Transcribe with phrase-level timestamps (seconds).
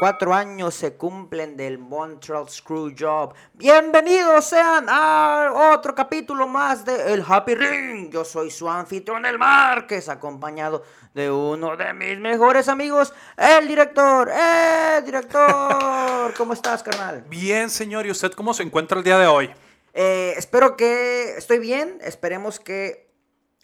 [0.00, 3.34] 24 años se cumplen del Montreal Screwjob.
[3.52, 8.10] Bienvenidos sean a otro capítulo más de El Happy Ring.
[8.10, 14.30] Yo soy su anfitrión El Márquez, acompañado de uno de mis mejores amigos, el director.
[14.30, 16.32] ¡Eh, director!
[16.38, 17.22] ¿Cómo estás, carnal?
[17.28, 18.06] Bien, señor.
[18.06, 19.50] ¿Y usted cómo se encuentra el día de hoy?
[19.92, 21.98] Eh, espero que estoy bien.
[22.00, 23.09] Esperemos que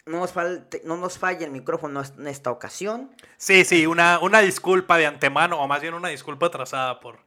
[0.07, 3.11] no nos, falte, no nos falle el micrófono en esta ocasión.
[3.37, 7.19] Sí, sí, una, una disculpa de antemano, o más bien una disculpa atrasada por,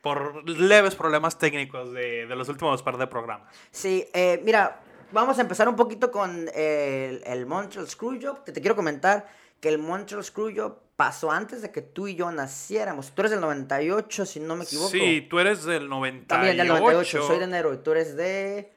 [0.00, 3.54] por leves problemas técnicos de, de los últimos par de programas.
[3.70, 4.80] Sí, eh, mira,
[5.12, 8.44] vamos a empezar un poquito con el, el Montreal Screwjob.
[8.44, 9.26] Que te quiero comentar
[9.60, 13.12] que el Montreal Screwjob pasó antes de que tú y yo naciéramos.
[13.12, 14.90] Tú eres del 98, si no me equivoco.
[14.90, 16.26] Sí, tú eres del 98.
[16.26, 18.72] También del 98, soy de enero y tú eres de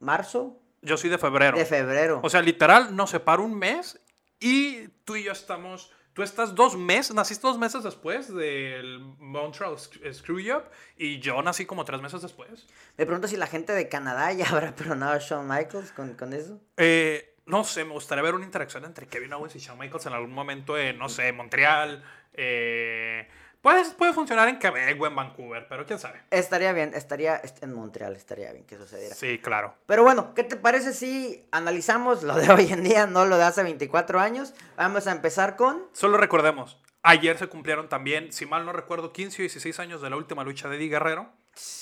[0.00, 1.56] marzo, Yo soy de febrero.
[1.58, 2.20] de febrero.
[2.22, 3.98] O sea, literal, nos separa un mes
[4.40, 5.90] y tú y yo estamos...
[6.12, 10.62] Tú estás dos meses, naciste dos meses después del Montreal Sc- Screwjob
[10.96, 12.68] y yo nací como tres meses después.
[12.96, 16.32] me pregunto si la gente de Canadá ya habrá perdonado a Shawn Michaels con, con
[16.32, 16.60] eso.
[16.76, 20.12] Eh, no sé, me gustaría ver una interacción entre Kevin Owens y Shawn Michaels en
[20.12, 22.04] algún momento en, no sé, Montreal.
[22.32, 23.28] Eh,
[23.64, 26.20] puede, puede funcionar en Quebec o en Vancouver, pero quién sabe.
[26.30, 29.12] Estaría bien, estaría est- en Montreal, estaría bien que sucediera.
[29.16, 29.74] Sí, claro.
[29.86, 33.42] Pero bueno, ¿qué te parece si analizamos lo de hoy en día, no lo de
[33.44, 34.54] hace 24 años?
[34.76, 35.82] Vamos a empezar con...
[35.92, 40.10] Solo recordemos, ayer se cumplieron también, si mal no recuerdo, 15 o 16 años de
[40.10, 41.28] la última lucha de Eddie Guerrero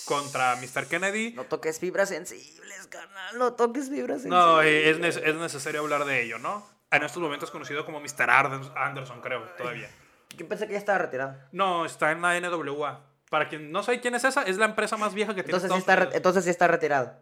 [0.07, 0.87] contra Mr.
[0.87, 1.33] Kennedy.
[1.33, 4.39] No toques fibras sensibles, carnal, no toques fibras sensibles.
[4.39, 6.67] No, es, es necesario hablar de ello, ¿no?
[6.91, 8.29] En estos momentos conocido como Mr.
[8.31, 9.89] Anderson, creo, todavía.
[10.37, 11.35] Yo pensé que ya estaba retirado.
[11.53, 13.01] No, está en la NWA.
[13.31, 15.73] Para quien no sabe quién es esa, es la empresa más vieja que tiene Entonces
[15.73, 17.15] sí, está, entonces sí está retirado.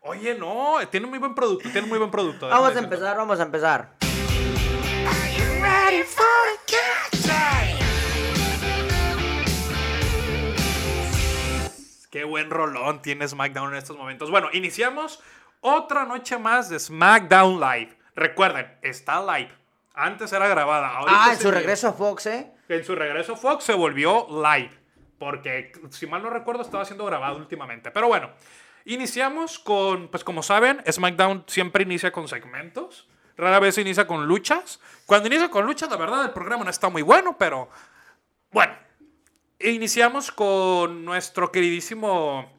[0.00, 2.48] Oye, no, tiene muy buen producto, tiene muy buen producto.
[2.48, 3.90] Vamos a empezar, vamos a empezar.
[12.10, 14.30] Qué buen rolón tiene SmackDown en estos momentos.
[14.32, 15.22] Bueno, iniciamos
[15.60, 17.96] otra noche más de SmackDown Live.
[18.16, 19.59] Recuerden, está live.
[20.00, 20.96] Antes era grabada.
[20.96, 22.52] ahorita Ah, en su regreso a Fox, ¿eh?
[22.68, 24.70] En su regreso Fox se volvió live.
[25.18, 27.90] Porque, si mal no recuerdo, estaba siendo grabado últimamente.
[27.90, 28.30] Pero bueno,
[28.86, 33.08] iniciamos con, pues como saben, SmackDown siempre inicia con segmentos.
[33.36, 34.80] Rara vez inicia con luchas.
[35.04, 37.68] Cuando inicia con luchas, la verdad, el programa no está muy bueno, pero
[38.50, 38.74] bueno.
[39.58, 42.50] Iniciamos con nuestro queridísimo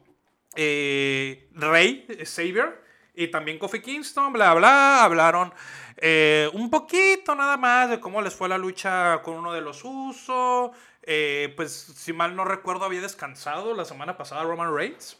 [0.54, 2.81] eh, Rey, eh, Xavier,
[3.14, 5.52] y también Kofi Kingston, bla, bla, hablaron
[5.98, 9.82] eh, un poquito nada más de cómo les fue la lucha con uno de los
[9.84, 10.70] usos.
[11.02, 15.18] Eh, pues, si mal no recuerdo, había descansado la semana pasada Roman Reigns.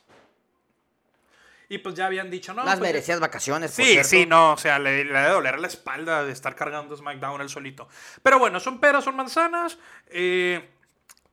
[1.69, 2.64] Y pues ya habían dicho, no.
[2.64, 4.08] Las pues, merecidas vacaciones, por Sí, cierto.
[4.08, 7.48] sí, no, o sea, le, le debe doler la espalda de estar cargando SmackDown él
[7.48, 7.88] solito.
[8.22, 9.78] Pero bueno, son peras, son manzanas.
[10.08, 10.69] Eh,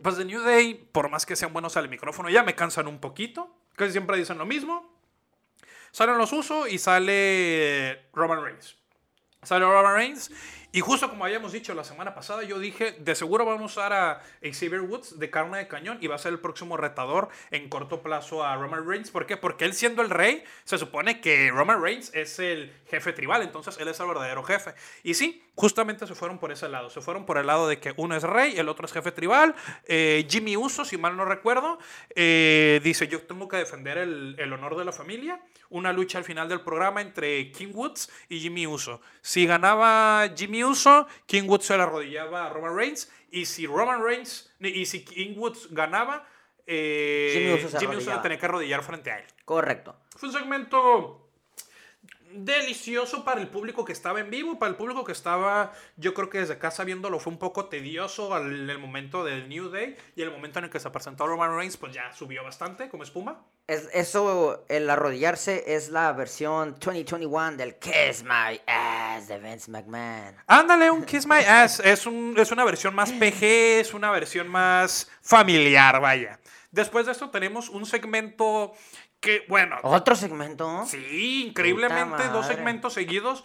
[0.01, 2.99] pues de New Day, por más que sean buenos al micrófono, ya me cansan un
[2.99, 3.53] poquito.
[3.75, 4.88] Casi siempre dicen lo mismo.
[5.91, 8.77] Salen los usos y sale Roman Reigns.
[9.43, 10.31] Sale Roman Reigns.
[10.71, 13.93] Y justo como habíamos dicho la semana pasada, yo dije, de seguro vamos a usar
[13.93, 17.69] a Xavier Woods de carne de cañón y va a ser el próximo retador en
[17.69, 19.09] corto plazo a Roman Reigns.
[19.09, 19.35] ¿Por qué?
[19.35, 23.79] Porque él siendo el rey, se supone que Roman Reigns es el jefe tribal, entonces
[23.79, 24.75] él es el verdadero jefe.
[25.01, 26.91] Y sí, justamente se fueron por ese lado.
[26.91, 29.55] Se fueron por el lado de que uno es rey, el otro es jefe tribal.
[29.85, 31.79] Eh, Jimmy Uso, si mal no recuerdo,
[32.13, 35.41] eh, dice, yo tengo que defender el, el honor de la familia.
[35.69, 39.01] Una lucha al final del programa entre King Woods y Jimmy Uso.
[39.21, 43.11] Si ganaba Jimmy Uso, King Woods se le arrodillaba a Roman Reigns.
[43.31, 46.27] Y si Roman Reigns, y si King Woods ganaba,
[46.65, 49.25] eh, Jimmy Uso se Jimmy Uso tenía que arrodillar frente a él.
[49.45, 49.95] Correcto.
[50.15, 51.28] Fue un segmento
[52.31, 56.29] delicioso para el público que estaba en vivo, para el público que estaba, yo creo
[56.29, 60.21] que desde casa viéndolo fue un poco tedioso al el momento del New Day y
[60.21, 63.43] el momento en el que se presentó Roman Reigns pues ya subió bastante como espuma.
[63.67, 70.35] Es, eso, el arrodillarse, es la versión 2021 del Kiss My Ass de Vince McMahon.
[70.47, 73.43] Ándale, un Kiss My Ass es, un, es una versión más PG,
[73.79, 76.39] es una versión más familiar, vaya.
[76.71, 78.73] Después de esto tenemos un segmento
[79.19, 80.85] que, bueno, Otro segmento.
[80.87, 83.43] Sí, increíblemente dos segmentos seguidos.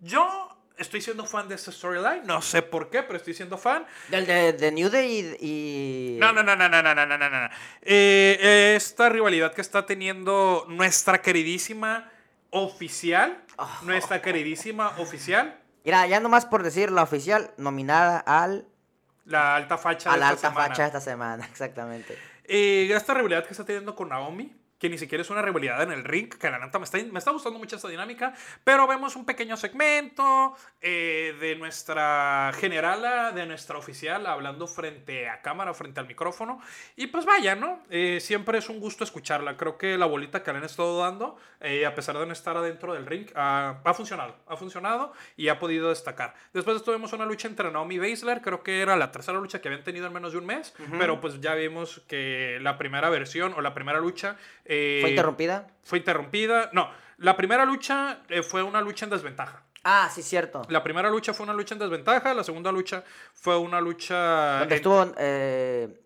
[0.00, 0.48] Yo
[0.78, 2.24] estoy siendo fan de esta storyline.
[2.26, 3.86] No sé por qué, pero estoy siendo fan.
[4.08, 6.16] Del de, de New Day y.
[6.20, 7.48] No, no, no, no, no, no, no, no, no.
[7.82, 12.10] Eh, esta rivalidad que está teniendo nuestra queridísima
[12.50, 13.80] oficial, Ah.
[13.82, 18.66] nuestra queridísima oficial, Mira, ya nomás por decir la oficial, nominada al.
[19.24, 20.68] la alta facha A de la esta alta semana.
[20.68, 22.18] facha esta semana, exactamente.
[22.44, 25.92] Eh, esta rivalidad que está teniendo con Naomi, que ni siquiera es una rivalidad en
[25.92, 28.34] el ring, que la neta me está, me está gustando mucho esta dinámica,
[28.64, 35.40] pero vemos un pequeño segmento eh, de nuestra generala, de nuestra oficial, hablando frente a
[35.40, 36.60] cámara, frente al micrófono,
[36.96, 37.84] y pues vaya, ¿no?
[37.90, 39.56] Eh, siempre es un gusto escucharla.
[39.56, 42.56] Creo que la bolita que le han estado dando, eh, a pesar de no estar
[42.56, 46.34] adentro del ring, ha, ha funcionado, ha funcionado y ha podido destacar.
[46.52, 49.68] Después vemos una lucha entre Naomi y Baszler, creo que era la tercera lucha que
[49.68, 53.54] habían tenido en menos de un mes, pero pues ya vimos que la primera versión
[53.54, 54.36] o la primera lucha...
[54.72, 55.66] eh, ¿Fue interrumpida?
[55.82, 56.70] Fue interrumpida.
[56.72, 59.64] No, la primera lucha eh, fue una lucha en desventaja.
[59.84, 60.62] Ah, sí, cierto.
[60.68, 63.02] La primera lucha fue una lucha en desventaja, la segunda lucha
[63.34, 64.60] fue una lucha...
[64.60, 66.00] Donde en- estuvo eh,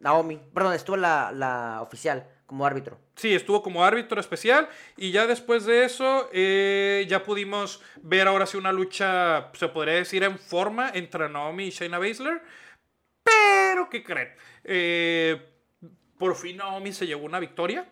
[0.00, 0.40] Naomi.
[0.54, 2.98] Perdón, estuvo la, la oficial como árbitro.
[3.16, 8.46] Sí, estuvo como árbitro especial y ya después de eso eh, ya pudimos ver ahora
[8.46, 12.40] sí una lucha, se podría decir, en forma entre Naomi y Shayna Baszler.
[13.24, 14.28] Pero, ¿qué creen?
[14.62, 15.44] Eh,
[16.18, 17.90] por fin Naomi se llevó una victoria.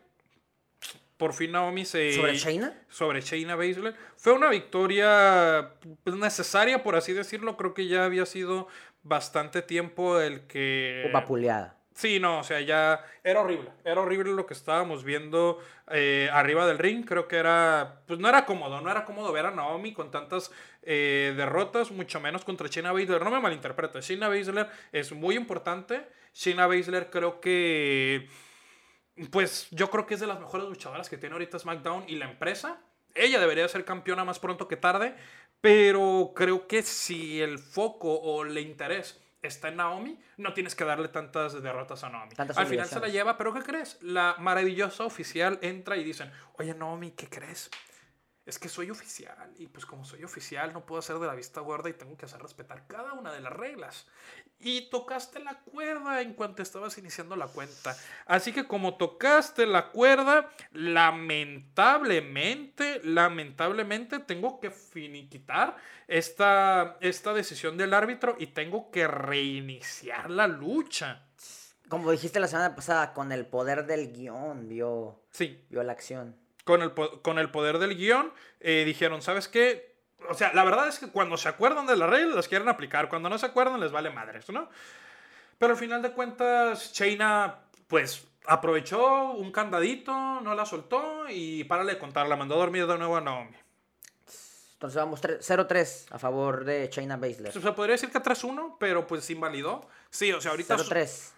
[1.16, 2.12] Por fin Naomi se...
[2.12, 2.74] ¿Sobre Shayna?
[2.88, 3.94] sobre Shayna Baszler.
[4.16, 7.56] Fue una victoria pues, necesaria, por así decirlo.
[7.56, 8.66] Creo que ya había sido
[9.02, 11.08] bastante tiempo el que...
[11.12, 11.76] Vapuleada.
[11.94, 13.70] Sí, no, o sea, ya era horrible.
[13.84, 15.60] Era horrible lo que estábamos viendo
[15.92, 17.04] eh, arriba del ring.
[17.04, 20.50] Creo que era, pues no era cómodo, no era cómodo ver a Naomi con tantas
[20.82, 23.22] eh, derrotas, mucho menos contra Shayna Baszler.
[23.22, 26.04] No me malinterpretes, Shayna Baszler es muy importante.
[26.34, 28.28] Shayna Baszler creo que,
[29.30, 32.30] pues yo creo que es de las mejores luchadoras que tiene ahorita SmackDown y la
[32.30, 32.80] empresa.
[33.14, 35.14] Ella debería ser campeona más pronto que tarde,
[35.60, 40.84] pero creo que si el foco o el interés está en Naomi, no tienes que
[40.84, 42.34] darle tantas derrotas a Naomi.
[42.34, 43.98] Tantas Al final se la lleva, pero ¿qué crees?
[44.02, 47.70] La maravillosa oficial entra y dicen, oye Naomi, ¿qué crees?
[48.46, 51.62] Es que soy oficial y pues como soy oficial no puedo hacer de la vista
[51.62, 54.06] gorda y tengo que hacer respetar cada una de las reglas.
[54.60, 57.96] Y tocaste la cuerda en cuanto estabas iniciando la cuenta.
[58.26, 67.94] Así que como tocaste la cuerda, lamentablemente, lamentablemente tengo que finiquitar esta, esta decisión del
[67.94, 71.28] árbitro y tengo que reiniciar la lucha.
[71.88, 76.43] Como dijiste la semana pasada, con el poder del guion vio, Sí, vio la acción.
[76.64, 79.94] Con el, con el poder del guion, eh, dijeron, ¿sabes qué?
[80.28, 83.08] O sea, la verdad es que cuando se acuerdan de las reglas, las quieren aplicar.
[83.08, 84.70] Cuando no se acuerdan, les vale madres, ¿no?
[85.58, 87.56] Pero al final de cuentas, Shayna,
[87.86, 92.86] pues, aprovechó un candadito, no la soltó y párale de contar, la mandó a dormir
[92.86, 93.56] de nuevo a Naomi.
[94.74, 97.52] Entonces vamos tre- 0-3 a favor de Shayna Baszler.
[97.52, 99.88] Se podría decir que 3-1, pero pues invalidó.
[100.10, 100.76] Sí, o sea, ahorita...
[100.76, 101.30] 0-3.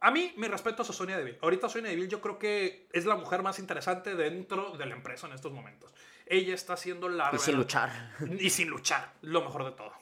[0.00, 1.38] A mí, mi respeto a Sonia Deville.
[1.42, 5.26] Ahorita Sonia Deville yo creo que es la mujer más interesante dentro de la empresa
[5.26, 5.92] en estos momentos.
[6.26, 7.30] Ella está haciendo la...
[7.32, 7.90] Y sin luchar.
[8.38, 9.92] Y sin luchar, lo mejor de todo.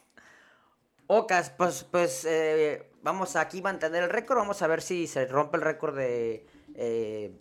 [1.07, 4.39] Ocas, pues, pues eh, vamos a aquí mantener el récord.
[4.39, 7.37] Vamos a ver si se rompe el récord de eh,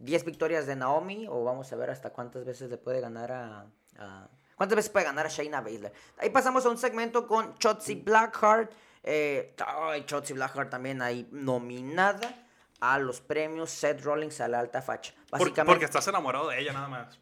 [0.00, 1.26] 10 victorias de Naomi.
[1.28, 3.66] O vamos a ver hasta cuántas veces le puede ganar a.
[3.98, 5.90] a- ¿Cuántas veces puede ganar a Shayna Baszler?
[6.18, 8.70] Ahí pasamos a un segmento con Chotzi Blackheart.
[9.02, 12.46] Eh, ay, Chotzi Blackheart también ahí nominada
[12.80, 15.14] a los premios Seth Rollins a la alta facha.
[15.30, 17.18] Básicamente, porque estás enamorado de ella nada más.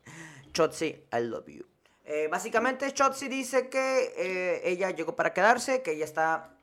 [0.52, 1.64] Chotzi, I love you.
[2.04, 6.54] Eh, básicamente, Chotzi dice que eh, ella llegó para quedarse, que ella está.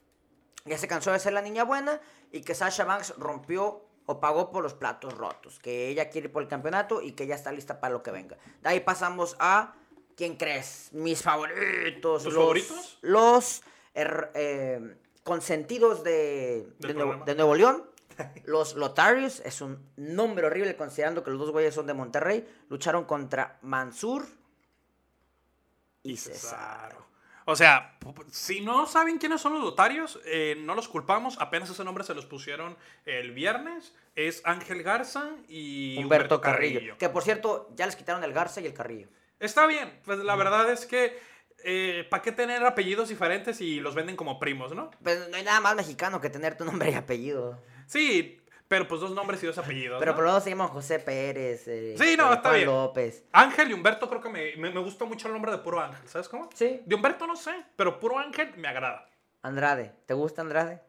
[0.65, 4.51] Ya se cansó de ser la niña buena y que Sasha Banks rompió o pagó
[4.51, 5.59] por los platos rotos.
[5.59, 8.09] Que ella quiere ir por el campeonato y que ella está lista para lo que
[8.11, 8.37] venga.
[8.61, 9.75] De ahí pasamos a.
[10.17, 10.89] ¿Quién crees?
[10.93, 12.23] Mis favoritos.
[12.23, 12.97] ¿Tus los- favoritos?
[13.01, 13.61] Los
[13.93, 17.25] er- eh, consentidos de, de Nuevo, programa.
[17.25, 17.83] de Nuevo León.
[18.45, 22.47] Los Lotarios es un nombre horrible considerando que los dos güeyes son de Monterrey.
[22.69, 24.25] Lucharon contra Mansur
[26.03, 27.03] y Cesaro.
[27.47, 27.97] O sea,
[28.31, 31.37] si no saben quiénes son los lotarios, eh, no los culpamos.
[31.39, 33.93] Apenas ese nombre se los pusieron el viernes.
[34.15, 36.97] Es Ángel Garza y Humberto Carrillo.
[36.97, 39.09] Que por cierto, ya les quitaron el Garza y el Carrillo.
[39.39, 41.19] Está bien, pues la verdad es que
[42.09, 44.91] ¿para qué tener apellidos diferentes y los venden como primos, no?
[45.03, 47.59] Pero no hay nada más mexicano que tener tu nombre y apellido.
[47.87, 49.99] Sí, pero pues dos nombres y dos apellidos.
[49.99, 50.15] Pero ¿no?
[50.15, 51.67] por lo menos se llaman José Pérez.
[51.67, 52.65] eh, Sí, no, eh, está Juan bien.
[52.67, 53.23] López.
[53.31, 56.07] Ángel y Humberto creo que me, me, me gusta mucho el nombre de puro Ángel,
[56.07, 56.49] ¿sabes cómo?
[56.53, 56.81] Sí.
[56.85, 59.07] De Humberto no sé, pero puro Ángel me agrada.
[59.41, 59.91] Andrade.
[60.05, 60.81] ¿Te gusta Andrade?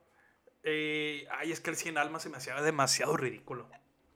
[0.62, 3.68] Eh, ay, es que el 100 almas se me hacía demasiado ridículo.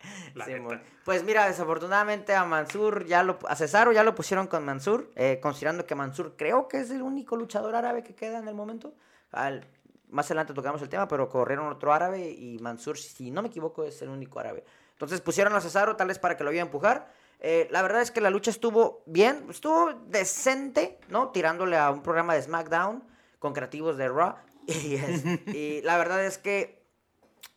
[1.05, 5.39] Pues mira, desafortunadamente a Mansur ya lo, a Cesaro ya lo pusieron con Mansur, eh,
[5.43, 8.95] considerando que Mansur creo que es el único luchador árabe que queda en el momento.
[9.33, 9.67] Al-
[10.09, 13.85] más adelante tocamos el tema, pero corrieron otro árabe y Mansur, si no me equivoco,
[13.85, 14.65] es el único árabe.
[14.93, 17.13] Entonces pusieron a Cesaro tal vez para que lo iba a empujar.
[17.39, 21.29] Eh, la verdad es que la lucha estuvo bien, estuvo decente, ¿no?
[21.31, 23.03] Tirándole a un programa de SmackDown
[23.39, 24.35] con creativos de Raw.
[24.67, 26.83] Y, es- y la verdad es que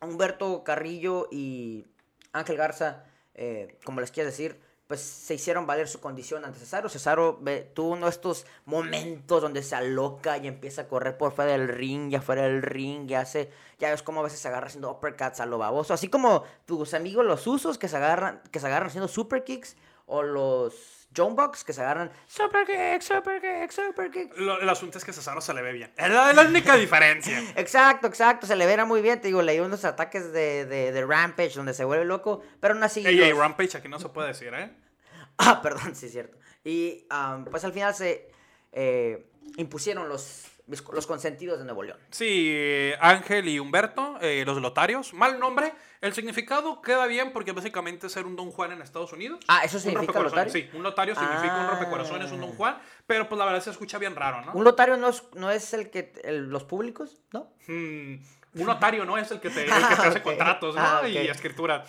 [0.01, 1.85] Humberto Carrillo y
[2.33, 3.03] Ángel Garza,
[3.35, 6.89] eh, como les quiero decir, pues se hicieron valer su condición ante Cesaro.
[6.89, 11.31] Cesaro ve- tuvo uno de estos momentos donde se aloca y empieza a correr por
[11.31, 13.49] fuera del ring, ya fuera del ring, ya hace,
[13.79, 15.93] ya ves cómo a veces se agarra haciendo uppercuts a lo baboso.
[15.93, 19.77] Así como tus amigos los usos que se agarran, que se agarran haciendo super kicks,
[20.05, 24.37] o los John Bucks que se agarran super kick, super kick, super kick.
[24.37, 25.93] Lo- el asunto es que Cesaro se le ve bien.
[25.97, 27.39] Es la, única diferencia.
[27.55, 31.05] Exacto, exacto, se le verá muy bien, te digo, leí unos ataques de, de, de
[31.05, 33.05] Rampage donde se vuelve loco, pero aún así...
[33.05, 34.71] Ey, ey, los- Rampage aquí no se puede decir, ¿eh?
[35.37, 36.37] Ah, perdón, sí es cierto.
[36.63, 37.07] Y
[37.49, 38.29] pues al final se
[38.71, 39.25] eh,
[39.57, 41.97] impusieron los, los consentidos de Nuevo León.
[42.09, 45.13] Sí, Ángel y Humberto, eh, los lotarios.
[45.13, 45.73] Mal nombre.
[46.01, 49.39] El significado queda bien porque básicamente ser un Don Juan en Estados Unidos.
[49.47, 50.71] Ah, ¿eso Un significa rompecorazones, lotario?
[50.71, 51.69] Sí, un lotario significa un Ah.
[51.71, 52.77] rompecorazones, un Don Juan.
[53.07, 54.53] Pero pues la verdad se escucha bien raro, ¿no?
[54.53, 57.21] ¿Un lotario no es, no es el que el- los públicos?
[57.31, 57.51] ¿No?
[57.67, 58.15] Hmm,
[58.55, 60.23] un notario no es el que te, el que te Ah, hace ok.
[60.23, 60.81] contratos, ¿no?
[60.81, 61.07] Ah, ok.
[61.09, 61.83] Y escritura.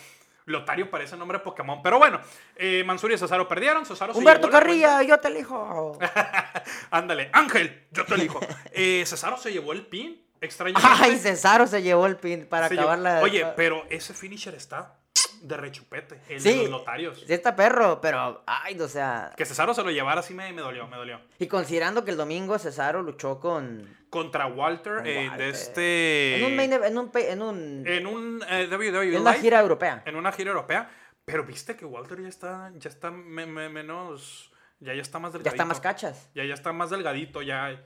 [0.45, 1.81] Lotario parece nombre de Pokémon.
[1.81, 2.19] Pero bueno,
[2.55, 3.85] eh, Mansur y Cesaro perdieron.
[3.85, 5.97] Cesaro Humberto Carrilla, yo te elijo.
[6.91, 8.39] Ándale, Ángel, yo te elijo.
[8.71, 10.21] Eh, Cesaro se llevó el pin.
[10.41, 10.87] Extrañamente.
[11.01, 13.21] Ay, Cesaro se llevó el pin para acabar llevó- la...
[13.21, 14.95] Oye, pero ese finisher está
[15.41, 16.21] de rechupete.
[16.29, 16.49] El Sí.
[16.49, 17.23] de los notarios.
[17.25, 18.43] Sí está perro, pero...
[18.45, 19.33] Ay, o sea...
[19.37, 21.19] Que Cesaro se lo llevara así me, me dolió, me dolió.
[21.39, 23.95] Y considerando que el domingo Cesaro luchó con...
[24.09, 26.37] Contra Walter, con eh, de este.
[26.37, 26.55] En un...
[26.55, 27.11] main en un...
[27.15, 30.03] En, un, En un eh, WWE en una gira europea.
[30.05, 30.89] En una gira europea.
[31.25, 34.51] Pero viste que Walter ya está, ya está me- me- menos.
[34.79, 35.55] Ya, ya está más Ya delgadito.
[35.55, 36.29] está más cachas.
[36.35, 37.81] Ya, ya está más delgadito, ya.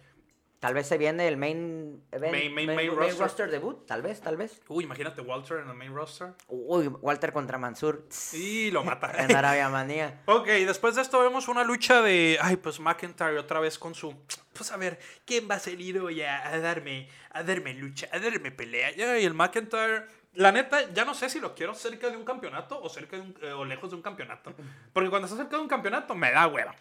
[0.60, 3.50] Tal vez se viene el main, event- Main- main- main roster.
[3.50, 4.62] debut, tal vez, tal vez.
[4.68, 6.34] Uy, imagínate Walter en el main roster.
[6.50, 8.06] Uy, Walter contra Mansur.
[8.34, 9.10] Y lo mata.
[9.18, 10.22] En Arabia Manía.
[10.26, 14.14] Ok, después de esto vemos una lucha de, ay, pues McIntyre otra vez con su,
[14.52, 18.20] pues a ver, ¿quién va a salir hoy a, a darme, a darme lucha, a
[18.20, 18.92] darme pelea?
[19.18, 22.82] Y el McIntyre, la neta, ya no sé si lo quiero cerca de un campeonato
[22.82, 24.54] o cerca de un- eh, o lejos de un campeonato,
[24.92, 26.76] porque cuando está cerca de un campeonato me da hueva.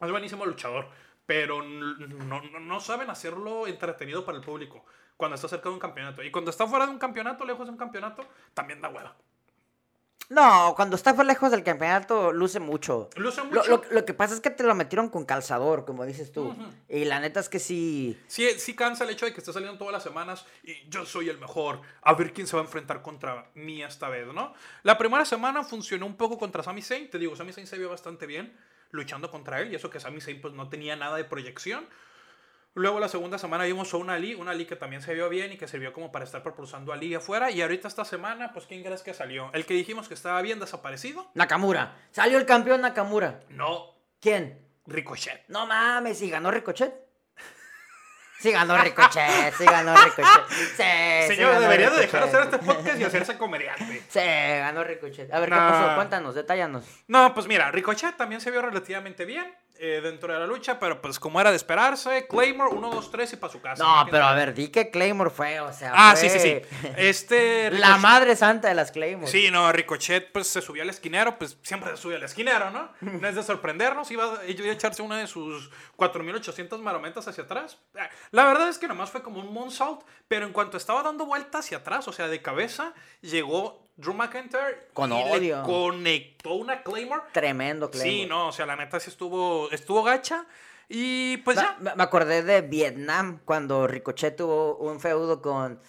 [0.00, 0.88] Es buenísimo luchador,
[1.28, 6.22] pero no, no, saben hacerlo entretenido para el público cuando está cerca de un campeonato.
[6.22, 9.14] Y cuando está fuera de un campeonato, lejos de un campeonato, también da hueva.
[10.30, 13.10] No, cuando está lejos del campeonato, luce mucho.
[13.16, 13.68] Luce Lo, mucho.
[13.68, 16.48] lo- lo que pasa es que te lo metieron con calzador, como dices tú.
[16.48, 16.62] Ujú.
[16.88, 18.18] Y la neta es que sí.
[18.26, 21.28] Sí, sí cansa el hecho de que esté saliendo todas las semanas y yo soy
[21.28, 21.82] el mejor.
[22.00, 24.54] A ver quién se va a enfrentar contra mí esta vez, ¿no?
[24.82, 27.10] La primera semana funcionó un poco contra Sami Zayn.
[27.10, 28.56] Te digo, Sami Zayn se vio bastante bien
[28.90, 31.86] luchando contra él y eso que Sami Zayn pues no tenía nada de proyección.
[32.74, 35.52] Luego la segunda semana vimos a una Ali, una Ali que también se vio bien
[35.52, 37.50] y que sirvió como para estar propulsando a Ali afuera.
[37.50, 39.50] Y ahorita esta semana, pues ¿quién crees que salió?
[39.52, 41.30] El que dijimos que estaba bien desaparecido.
[41.34, 41.96] Nakamura.
[42.12, 43.40] Salió el campeón Nakamura.
[43.48, 44.66] No, ¿Quién?
[44.86, 45.44] Ricochet.
[45.48, 47.07] No mames, ¿y ganó Ricochet?
[48.38, 50.46] Sí ganó Ricochet, sí ganó Ricochet.
[50.48, 50.84] Sí,
[51.22, 54.02] sí Señor, ganó debería de dejar hacer este podcast y hacerse comediante.
[54.08, 55.32] Sí, ganó Ricochet.
[55.32, 55.94] A ver, ¿qué pasó?
[55.96, 56.84] Cuéntanos, detállanos.
[57.08, 61.00] No, pues mira, Ricochet también se vio relativamente bien eh, dentro de la lucha, pero
[61.00, 63.84] pues como era de esperarse, Claymore 1, 2, 3 y para su casa.
[63.84, 65.92] No, pero a ver, di que Claymore fue, o sea.
[65.94, 66.88] Ah, fue sí, sí, sí.
[66.96, 67.70] Este.
[67.78, 69.30] La madre santa de las Claymore.
[69.30, 72.92] Sí, no, Ricochet pues se subió al esquinero, pues siempre se sube al esquinero, ¿no?
[73.00, 77.78] No es de sorprendernos, iba, iba a echarse una de sus 4800 marometas hacia atrás.
[78.30, 81.58] La verdad es que nomás fue como un moonsault, pero en cuanto estaba dando vuelta
[81.58, 85.62] hacia atrás, o sea, de cabeza, llegó Drew McIntyre Con odio.
[85.64, 88.10] conectó una Claymore Tremendo Claymore.
[88.10, 90.46] Sí, no, o sea, la neta sí estuvo, estuvo gacha.
[90.88, 95.80] Y pues ya, me acordé de Vietnam cuando Ricochet tuvo un feudo con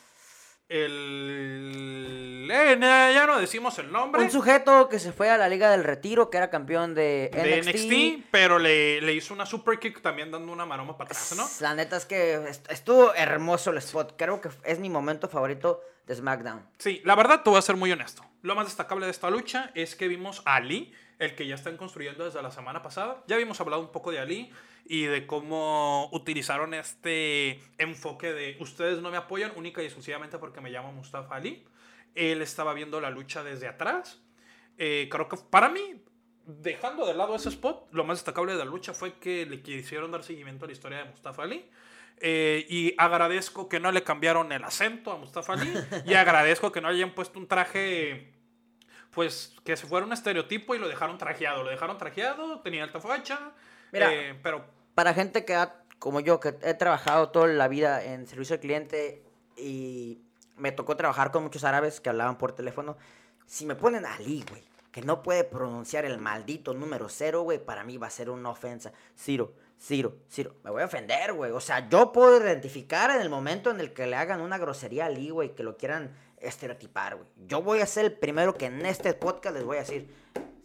[0.70, 2.48] el...
[2.52, 2.78] eh,
[3.14, 6.30] ya no decimos el nombre un sujeto que se fue a la Liga del Retiro,
[6.30, 7.76] que era campeón de de NXT.
[7.76, 11.48] NXT, pero le, le hizo una super kick también dando una maroma para atrás, ¿no?
[11.62, 14.14] La neta es que est- estuvo hermoso el spot.
[14.18, 16.66] Creo que es mi momento favorito de SmackDown.
[16.78, 18.24] Sí, la verdad te voy a ser muy honesto.
[18.42, 21.78] Lo más destacable de esta lucha es que vimos a Ali, el que ya están
[21.78, 23.24] construyendo desde la semana pasada.
[23.28, 24.52] Ya habíamos hablado un poco de Ali
[24.92, 30.62] y de cómo utilizaron este enfoque de ustedes no me apoyan única y exclusivamente porque
[30.62, 31.64] me llamo Mustafa Ali.
[32.16, 34.20] Él estaba viendo la lucha desde atrás.
[34.80, 36.04] Eh, creo que para mí,
[36.44, 40.10] dejando de lado ese spot, lo más destacable de la lucha fue que le quisieron
[40.12, 41.70] dar seguimiento a la historia de Mustafa Ali.
[42.18, 45.72] Eh, y agradezco que no le cambiaron el acento a Mustafa Ali.
[46.08, 48.34] y agradezco que no hayan puesto un traje
[49.12, 51.64] pues que se fuera un estereotipo y lo dejaron trajeado.
[51.64, 53.52] Lo dejaron trajeado, tenía alta facha.
[53.92, 54.12] Mira.
[54.12, 58.28] eh, pero Para gente que ha, como yo, que he trabajado toda la vida en
[58.28, 59.24] servicio al cliente
[59.56, 60.20] y
[60.58, 62.98] me tocó trabajar con muchos árabes que hablaban por teléfono,
[63.46, 67.86] si me ponen Ali, güey, que no puede pronunciar el maldito número cero, güey, para
[67.86, 68.92] mí va a ser una ofensa.
[69.18, 70.58] Ciro, Ciro, Ciro.
[70.66, 71.52] Me voy a ofender, güey.
[71.52, 75.06] O sea, yo puedo identificar en el momento en el que le hagan una grosería
[75.06, 77.28] a Ali, güey, que lo quieran estereotipar, güey.
[77.48, 80.14] Yo voy a ser el primero que en este podcast les voy a decir,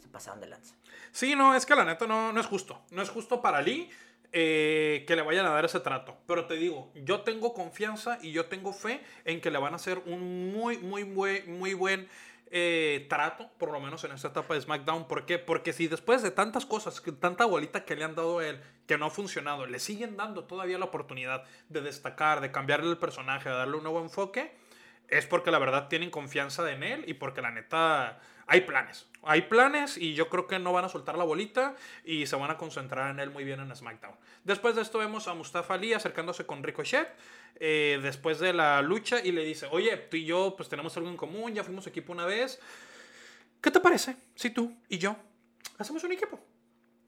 [0.02, 0.74] se pasaron de lanza.
[1.12, 2.82] Sí, no, es que la neta no, no es justo.
[2.90, 3.88] No es justo para Lee
[4.36, 6.16] eh, que le vayan a dar ese trato.
[6.26, 9.76] Pero te digo, yo tengo confianza y yo tengo fe en que le van a
[9.76, 12.08] hacer un muy, muy, buen, muy buen
[12.50, 15.06] eh, trato, por lo menos en esta etapa de SmackDown.
[15.06, 15.38] ¿Por qué?
[15.38, 18.98] Porque si después de tantas cosas, tanta bolita que le han dado a él, que
[18.98, 23.48] no ha funcionado, le siguen dando todavía la oportunidad de destacar, de cambiarle el personaje,
[23.48, 24.52] de darle un nuevo enfoque,
[25.06, 29.06] es porque la verdad tienen confianza en él y porque la neta hay planes.
[29.26, 32.50] Hay planes y yo creo que no van a soltar la bolita y se van
[32.50, 34.14] a concentrar en él muy bien en SmackDown.
[34.44, 37.08] Después de esto vemos a Mustafa Ali acercándose con Ricochet
[37.56, 41.08] eh, después de la lucha y le dice, oye, tú y yo pues tenemos algo
[41.08, 42.60] en común, ya fuimos equipo una vez.
[43.60, 45.16] ¿Qué te parece si tú y yo
[45.78, 46.40] hacemos un equipo?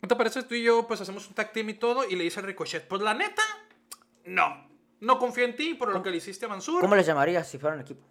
[0.00, 2.08] ¿Qué te parece si tú y yo pues hacemos un tag team y todo?
[2.08, 3.42] Y le dice Ricochet, pues la neta,
[4.24, 4.66] no.
[5.00, 6.80] No confío en ti por lo que le hiciste a Mansur.
[6.80, 8.06] ¿Cómo les llamarías si fueran equipo?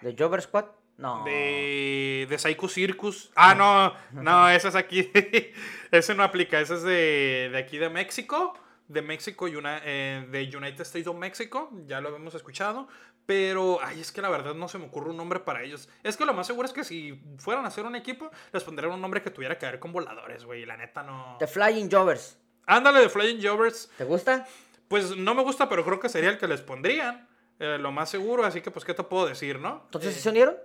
[0.00, 0.64] ¿De Jover Squad?
[1.00, 1.24] No.
[1.24, 3.30] De, de Psycho Circus.
[3.34, 5.10] Ah, no, no, ese es aquí.
[5.90, 8.54] ese no aplica, ese es de, de aquí de México.
[8.86, 11.70] De México, y una- eh, de United States of Mexico.
[11.86, 12.86] Ya lo habíamos escuchado.
[13.26, 15.88] Pero, ay, es que la verdad no se me ocurre un nombre para ellos.
[16.02, 18.92] Es que lo más seguro es que si fueran a hacer un equipo, les pondrían
[18.92, 20.66] un nombre que tuviera que ver con voladores, güey.
[20.66, 21.36] La neta no.
[21.38, 22.36] The Flying Jovers.
[22.66, 23.90] Ándale, de Flying Jovers.
[23.96, 24.46] ¿Te gusta?
[24.88, 27.28] Pues no me gusta, pero creo que sería el que les pondrían.
[27.60, 29.82] eh, lo más seguro, así que, pues, ¿qué te puedo decir, no?
[29.84, 30.56] Entonces, Eh, ¿sí ¿se unieron?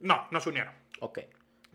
[0.00, 0.72] No, no se unieron.
[1.00, 1.18] Ok.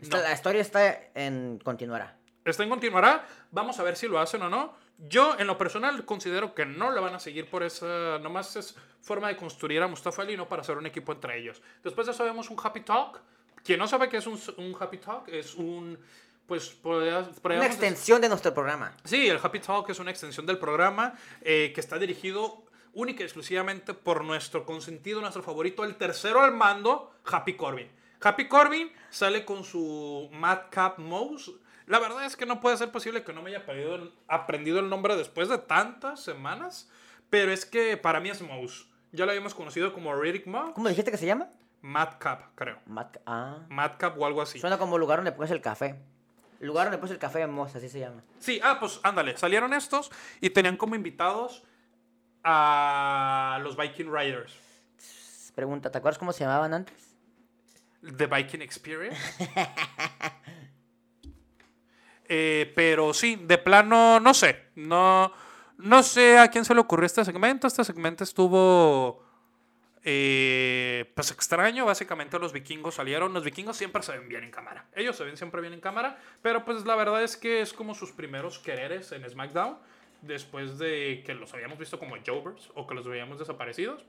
[0.00, 0.22] Esta- No.
[0.22, 1.58] La historia está en...
[1.62, 2.16] continuará.
[2.44, 3.26] Está en continuará.
[3.50, 4.74] Vamos a ver si lo hacen o no.
[4.98, 8.18] Yo, en lo personal, considero que no le van a seguir por esa.
[8.20, 11.60] Nomás es forma de construir a Mustafa Ali, no para hacer un equipo entre ellos.
[11.82, 13.20] Después de eso, vemos un Happy Talk.
[13.64, 15.98] Quien no sabe qué es un, un Happy Talk, es un.
[16.46, 18.94] Pues Una podríamos extensión de nuestro programa.
[19.04, 23.24] Sí, el Happy Talk es una extensión del programa eh, que está dirigido única y
[23.24, 27.90] exclusivamente por nuestro consentido, nuestro favorito, el tercero al mando, Happy Corbin.
[28.24, 31.52] Happy Corbin sale con su Madcap Mouse.
[31.86, 34.78] La verdad es que no puede ser posible que no me haya aprendido el, aprendido
[34.80, 36.88] el nombre después de tantas semanas,
[37.28, 38.88] pero es que para mí es Mouse.
[39.12, 40.72] Ya lo habíamos conocido como Riddick Mouse.
[40.74, 41.48] ¿Cómo dijiste que se llama?
[41.82, 42.78] Madcap, creo.
[42.86, 43.58] Mat- ah.
[43.68, 44.58] Madcap o algo así.
[44.58, 45.94] Suena como lugar donde pones el café.
[46.60, 48.22] Lugar donde pones el café en Moss, así se llama.
[48.38, 50.10] Sí, ah, pues ándale, salieron estos
[50.40, 51.62] y tenían como invitados
[52.42, 54.54] a los Viking Riders.
[55.54, 57.13] Pregunta, ¿te acuerdas cómo se llamaban antes?
[58.16, 59.18] The Viking Experience.
[62.26, 64.68] Eh, pero sí, de plano, no sé.
[64.76, 65.30] No,
[65.76, 67.66] no sé a quién se le ocurrió este segmento.
[67.66, 69.22] Este segmento estuvo.
[70.02, 71.84] eh, pues extraño.
[71.84, 73.32] Básicamente los vikingos salieron.
[73.34, 74.86] Los vikingos siempre se ven bien en cámara.
[74.94, 76.18] Ellos se ven siempre bien en cámara.
[76.42, 79.76] Pero pues la verdad es que es como sus primeros quereres en SmackDown.
[80.22, 84.02] Después de que los habíamos visto como Jovers o que los veíamos desaparecidos.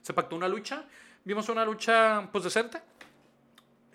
[0.00, 0.84] Se pactó una lucha.
[1.24, 2.80] Vimos una lucha pues decente.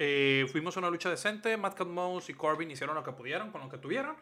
[0.03, 1.55] Eh, fuimos a una lucha decente.
[1.57, 4.15] Madcap Mouse y Corbin hicieron lo que pudieron con lo que tuvieron.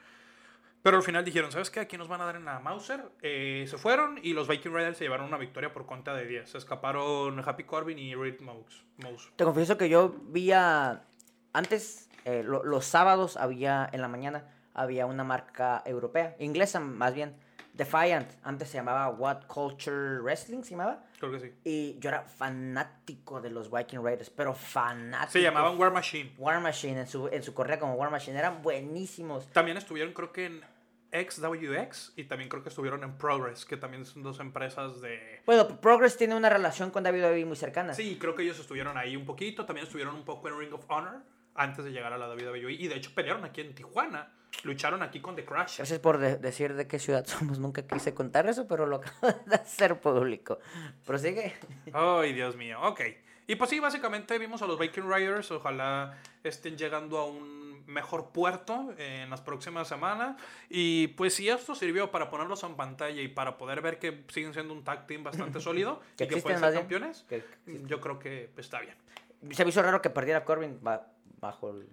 [0.84, 1.80] Pero al final dijeron, ¿sabes qué?
[1.80, 3.02] Aquí nos van a dar en la Mauser.
[3.22, 6.50] Eh, se fueron y los Viking Raiders se llevaron una victoria por cuenta de 10.
[6.50, 8.84] Se escaparon Happy Corbin y Reed Mouse.
[9.38, 10.52] Te confieso que yo vi.
[11.54, 17.14] Antes, eh, lo- los sábados había, en la mañana, había una marca europea, inglesa más
[17.14, 17.36] bien,
[17.74, 18.30] Defiant.
[18.44, 21.04] Antes se llamaba What Culture Wrestling, se llamaba.
[21.20, 21.54] Creo que sí.
[21.66, 25.34] Y yo era fanático de los Viking Raiders, pero fanático.
[25.34, 26.34] Se llamaban War Machine.
[26.38, 28.40] War Machine, en su, en su correa como War Machine.
[28.40, 29.48] Eran buenísimos.
[29.52, 30.62] También estuvieron creo que en
[31.12, 35.42] XWX y también creo que estuvieron en Progress, que también son dos empresas de...
[35.46, 37.94] Bueno, Progress tiene una relación con WWE muy cercana.
[37.94, 39.66] Sí, creo que ellos estuvieron ahí un poquito.
[39.66, 41.22] También estuvieron un poco en Ring of Honor
[41.56, 42.72] antes de llegar a la WWE.
[42.72, 44.32] Y de hecho pelearon aquí en Tijuana.
[44.64, 45.78] Lucharon aquí con The Crash.
[45.78, 47.60] Gracias por de- decir de qué ciudad somos.
[47.60, 50.60] Nunca quise contar eso, pero lo acabo de hacer público.
[51.06, 51.56] Prosigue.
[51.94, 52.80] Ay, Dios mío.
[52.82, 53.02] Ok.
[53.48, 55.50] Y pues sí, básicamente vimos a los Viking Riders.
[55.52, 60.40] Ojalá estén llegando a un mejor puerto en las próximas semanas.
[60.70, 64.54] Y pues si esto sirvió para ponerlos en pantalla y para poder ver que siguen
[64.54, 67.26] siendo un tag team bastante sólido Que y que pueden ser campeones,
[67.88, 68.96] yo creo que está bien.
[69.52, 71.08] Se me hizo raro que perdiera Corbin ba-
[71.40, 71.88] bajo el...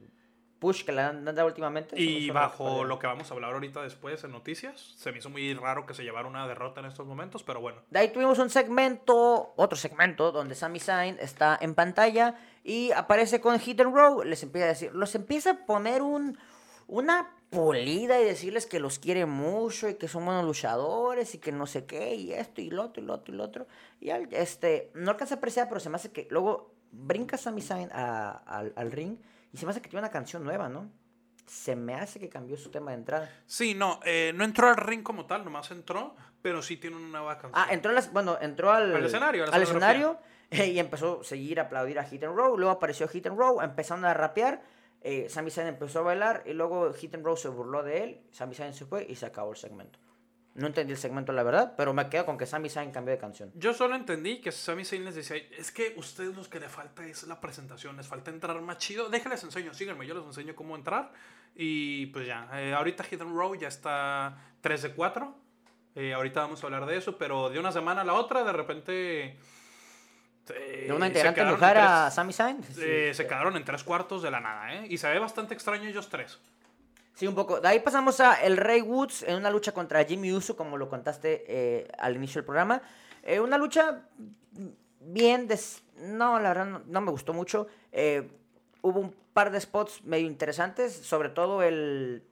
[0.59, 2.01] push que le han dado últimamente.
[2.01, 5.53] Y bajo lo que vamos a hablar ahorita después en noticias, se me hizo muy
[5.55, 7.83] raro que se llevara una derrota en estos momentos, pero bueno.
[7.91, 13.41] De ahí tuvimos un segmento, otro segmento, donde Sami Zayn está en pantalla y aparece
[13.41, 14.23] con Hit and Row.
[14.23, 16.39] Les empieza a decir, los empieza a poner un,
[16.87, 21.53] una pulida y decirles que los quiere mucho y que son buenos luchadores y que
[21.53, 23.67] no sé qué y esto y lo otro y lo otro y lo otro.
[24.01, 27.63] Y al- este, no alcanza a apreciar, pero se me hace que luego brinca Sami
[27.63, 29.17] Zayn a- al, al ring
[29.57, 30.91] y se me hace que tiene una canción nueva, ¿no?
[31.47, 33.31] Se me hace que cambió su tema de entrada.
[33.47, 37.09] Sí, no, eh, no entró al ring como tal, nomás entró, pero sí tiene una
[37.09, 37.53] nueva canción.
[37.55, 40.19] Ah, entró, en las- bueno, entró al, Al escenario, al escenario
[40.51, 42.59] y empezó a seguir, a aplaudir a Hit and Row.
[42.59, 44.63] Luego apareció Hit and Row, empezaron a rapear.
[45.01, 48.21] Eh, Sami Zayn empezó a bailar y luego Hit and Row se burló de él.
[48.33, 49.99] Sami Zayn se fue y se acabó el segmento.
[50.57, 53.19] No entendí el segmento, la verdad, pero me quedo con que Sami Zayn cambió de
[53.19, 53.51] canción.
[53.55, 57.05] Yo solo entendí que Sami Zayn les decía, es que ustedes los que le falta
[57.07, 59.09] es la presentación, les falta entrar más chido.
[59.09, 61.13] Déjenles enseño, síganme, yo les enseño cómo entrar.
[61.55, 65.35] Y pues ya, eh, ahorita Hidden Row ya está 3 de 4.
[65.95, 68.53] Eh, ahorita vamos a hablar de eso, pero de una semana a la otra, de
[68.53, 69.39] repente...
[70.51, 72.61] eh, ¿De una integrante mujer en a tres- Sami Zayn?
[72.79, 74.87] eh, se quedaron en tres cuartos de la nada, ¿eh?
[74.91, 76.39] Y se ve bastante extraño ellos tres.
[77.17, 77.63] Sí, un poco.
[77.63, 80.91] De ahí pasamos a el Rey Woods en una lucha contra Jimmy Uso, como lo
[80.91, 82.83] contaste eh, al inicio del programa.
[83.23, 84.03] Eh, una lucha
[85.01, 85.49] bien,
[85.97, 87.69] no, la verdad no, me gustó mucho.
[87.91, 88.29] Eh,
[88.83, 92.23] hubo un par de spots medio interesantes, sobre todo el,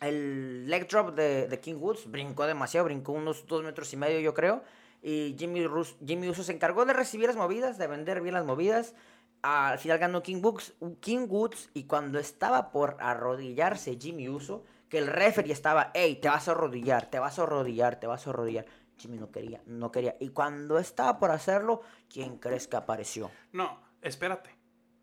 [0.00, 2.10] el leg drop de, King Woods.
[2.10, 4.62] Brincó demasiado, brincó unos dos metros y medio yo creo.
[5.02, 8.94] Y Jimmy Uso se encargó de recibir las movidas, de vender bien las movidas.
[9.42, 14.98] Al final ganó King, Woods, King Woods y cuando estaba por arrodillarse Jimmy Uso, que
[14.98, 18.30] el referee estaba, hey, te vas a arrodillar, te vas a arrodillar, te vas a
[18.30, 18.66] arrodillar.
[18.96, 20.16] Jimmy no quería, no quería.
[20.20, 23.30] Y cuando estaba por hacerlo, ¿quién crees que apareció?
[23.52, 24.50] No, espérate.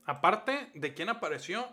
[0.06, 1.68] Aparte de quién apareció,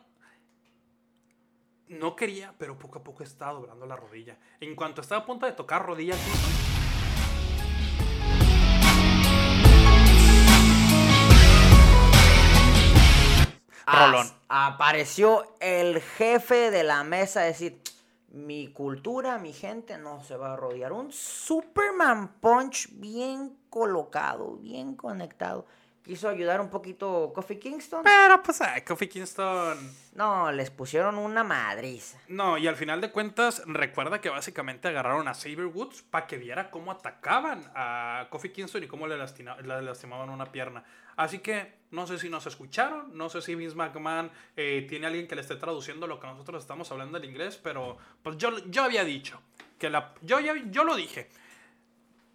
[1.89, 4.39] no quería, pero poco a poco estaba doblando la rodilla.
[4.61, 6.17] En cuanto estaba a punto de tocar rodilla
[14.49, 17.81] Apareció el jefe de la mesa a decir,
[18.31, 20.93] mi cultura, mi gente no se va a rodear.
[20.93, 25.67] Un Superman Punch bien colocado, bien conectado.
[26.07, 28.03] Quiso ayudar un poquito Kofi Kingston.
[28.05, 29.77] pero pues, ay, Kofi Kingston.
[30.15, 32.17] No, les pusieron una madriza.
[32.29, 36.39] No, y al final de cuentas, recuerda que básicamente agarraron a Saber Woods para que
[36.39, 40.85] viera cómo atacaban a Kofi Kingston y cómo le, lastima- le lastimaban una pierna.
[41.17, 45.27] Así que no sé si nos escucharon, no sé si Vince McMahon eh, tiene alguien
[45.27, 48.85] que le esté traduciendo lo que nosotros estamos hablando en inglés, pero pues yo, yo
[48.85, 49.41] había dicho,
[49.79, 51.29] que la, yo, ya- yo lo dije.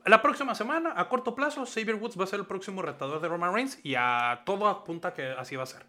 [0.06, 3.28] La próxima semana, a corto plazo, Saber Woods va a ser el próximo retador de
[3.28, 5.86] Roman Reigns y a todo apunta que así va a ser.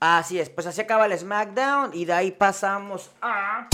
[0.00, 3.68] Así es, pues así acaba el SmackDown y de ahí pasamos a...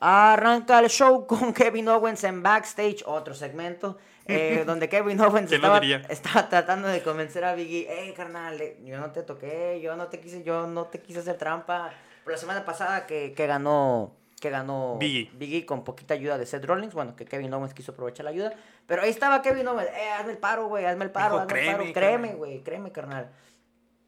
[0.00, 3.96] Arranca el show con Kevin Owens en backstage, otro segmento,
[4.28, 8.60] eh, donde Kevin Owens ¿Quién lo estaba, estaba tratando de convencer a Biggie, hey carnal,
[8.60, 11.90] eh, yo no te toqué, yo no te quise, yo no te quise hacer trampa.
[12.24, 15.64] Pero la semana pasada que, que ganó, que ganó Biggie.
[15.64, 18.52] con poquita ayuda de Seth Rollins, bueno, que Kevin Owens quiso aprovechar la ayuda,
[18.86, 21.60] pero ahí estaba Kevin Owens, eh, hazme el paro, güey, hazme el paro, Dijo, hazme
[21.60, 22.34] el paro, "Créeme, créeme, créeme".
[22.38, 23.30] güey, créeme, carnal.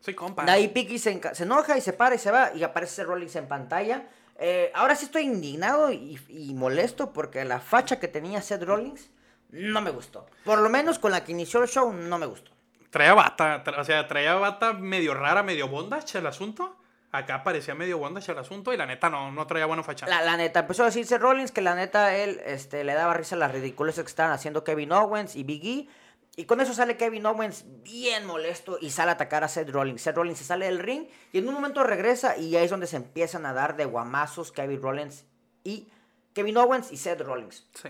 [0.01, 0.45] Soy compa.
[0.45, 3.37] De ahí Piggy se, enoja y se para y se va y aparece Seth Rollins
[3.37, 4.07] en pantalla.
[4.39, 9.11] Eh, ahora sí estoy indignado y, y molesto porque la facha que tenía Seth Rollins
[9.53, 10.27] no me gustó.
[10.45, 12.51] Por lo menos con la que inició el show no me gustó.
[12.91, 16.77] Traía bata, tra- o sea, traía bata medio rara, medio bondage el asunto.
[17.13, 20.07] Acá parecía medio bondage el asunto y la neta no, no traía buena facha.
[20.07, 23.15] La, la neta, empezó a decir Seth Rollins que la neta él este, le daba
[23.15, 25.89] risa a las ridiculeces que estaban haciendo Kevin Owens y Big E.
[26.37, 30.01] Y con eso sale Kevin Owens bien molesto y sale a atacar a Seth Rollins.
[30.03, 32.87] Seth Rollins se sale del ring y en un momento regresa y ahí es donde
[32.87, 35.25] se empiezan a dar de guamazos Kevin Rollins
[35.65, 35.89] y
[36.33, 37.67] Kevin Owens y Seth Rollins.
[37.75, 37.89] Sí.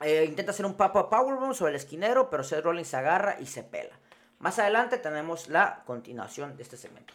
[0.00, 3.46] Eh, intenta hacer un pop-up powerbomb sobre el esquinero, pero Seth Rollins se agarra y
[3.46, 3.96] se pela.
[4.38, 7.14] Más adelante tenemos la continuación de este segmento.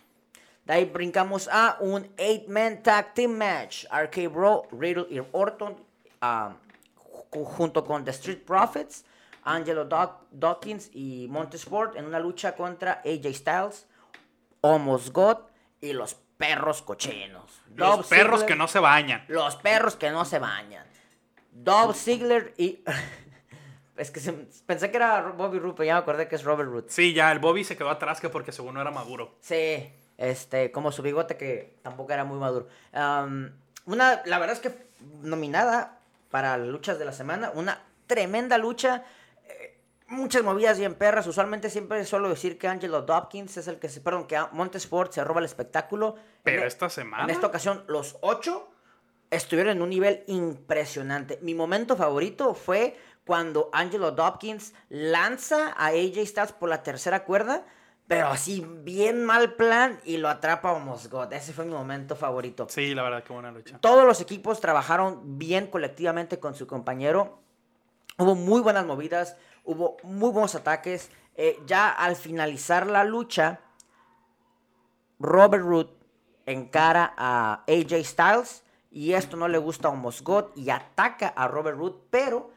[0.65, 3.85] De ahí brincamos a un 8-man tag team match.
[3.91, 5.75] RK Bro, Riddle y Orton
[6.21, 6.53] ah,
[7.31, 9.03] ju- junto con The Street Profits,
[9.43, 13.87] Angelo Doc- Dawkins y Montesport en una lucha contra AJ Styles,
[14.61, 15.37] Homos God
[15.81, 17.61] y los perros cochinos.
[17.75, 19.25] Los perros Ziggler- que no se bañan.
[19.27, 20.87] los perros que no se bañan.
[21.63, 22.83] Dolph Ziggler y...
[23.97, 26.69] es que se- pensé que era Bobby Roode, pero ya me acordé que es Robert
[26.69, 26.89] Roode.
[26.89, 29.35] Sí, ya el Bobby se quedó atrás que porque según no era maduro.
[29.41, 32.67] Sí, este, como su bigote que tampoco era muy maduro.
[33.85, 34.87] Una, la verdad es que
[35.21, 39.03] nominada para las luchas de la semana, una tremenda lucha.
[39.47, 41.25] eh, Muchas movidas bien perras.
[41.27, 44.01] Usualmente siempre suelo decir que Angelo Dopkins es el que se.
[44.01, 46.15] Perdón, que Montesport se roba el espectáculo.
[46.43, 47.23] Pero En- esta semana.
[47.23, 48.69] En esta ocasión, los ocho
[49.31, 51.39] estuvieron en un nivel impresionante.
[51.41, 57.65] Mi momento favorito fue cuando Angelo Dopkins lanza a AJ Styles por la tercera cuerda,
[58.07, 61.31] pero así bien mal plan y lo atrapa a Mosgot.
[61.31, 62.65] Ese fue mi momento favorito.
[62.69, 63.77] Sí, la verdad, qué buena lucha.
[63.79, 67.39] Todos los equipos trabajaron bien colectivamente con su compañero.
[68.17, 71.11] Hubo muy buenas movidas, hubo muy buenos ataques.
[71.35, 73.59] Eh, ya al finalizar la lucha,
[75.19, 75.91] Robert Root
[76.47, 81.77] encara a AJ Styles y esto no le gusta a Mosgot y ataca a Robert
[81.77, 82.51] Root, pero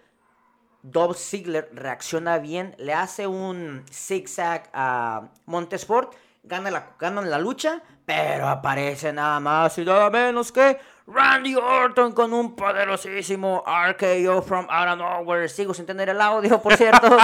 [0.83, 7.83] Dolph Ziggler reacciona bien, le hace un zigzag a Montesport, gana la, ganan la lucha,
[8.05, 14.67] pero aparece nada más y nada menos que Randy Orton con un poderosísimo RKO from
[14.71, 15.49] out of nowhere.
[15.49, 17.17] Sigo sin tener el audio, por cierto.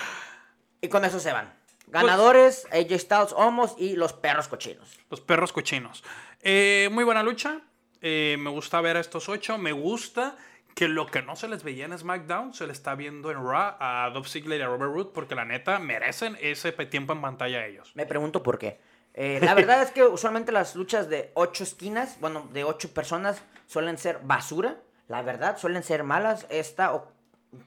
[0.80, 1.52] y con eso se van.
[1.86, 4.98] Ganadores, AJ Styles, Homos y los perros cochinos.
[5.10, 6.02] Los perros cochinos.
[6.40, 7.60] Eh, muy buena lucha.
[8.06, 9.56] Eh, me gusta ver a estos ocho.
[9.56, 10.36] Me gusta
[10.74, 13.76] que lo que no se les veía en SmackDown se le está viendo en Raw
[13.80, 17.60] a Dolph Ziggler y a Robert Root porque la neta merecen ese tiempo en pantalla
[17.60, 17.92] a ellos.
[17.94, 18.78] Me pregunto por qué.
[19.14, 23.42] Eh, la verdad es que usualmente las luchas de ocho esquinas, bueno, de ocho personas,
[23.66, 24.76] suelen ser basura.
[25.08, 26.46] La verdad, suelen ser malas.
[26.50, 27.10] Esta, o-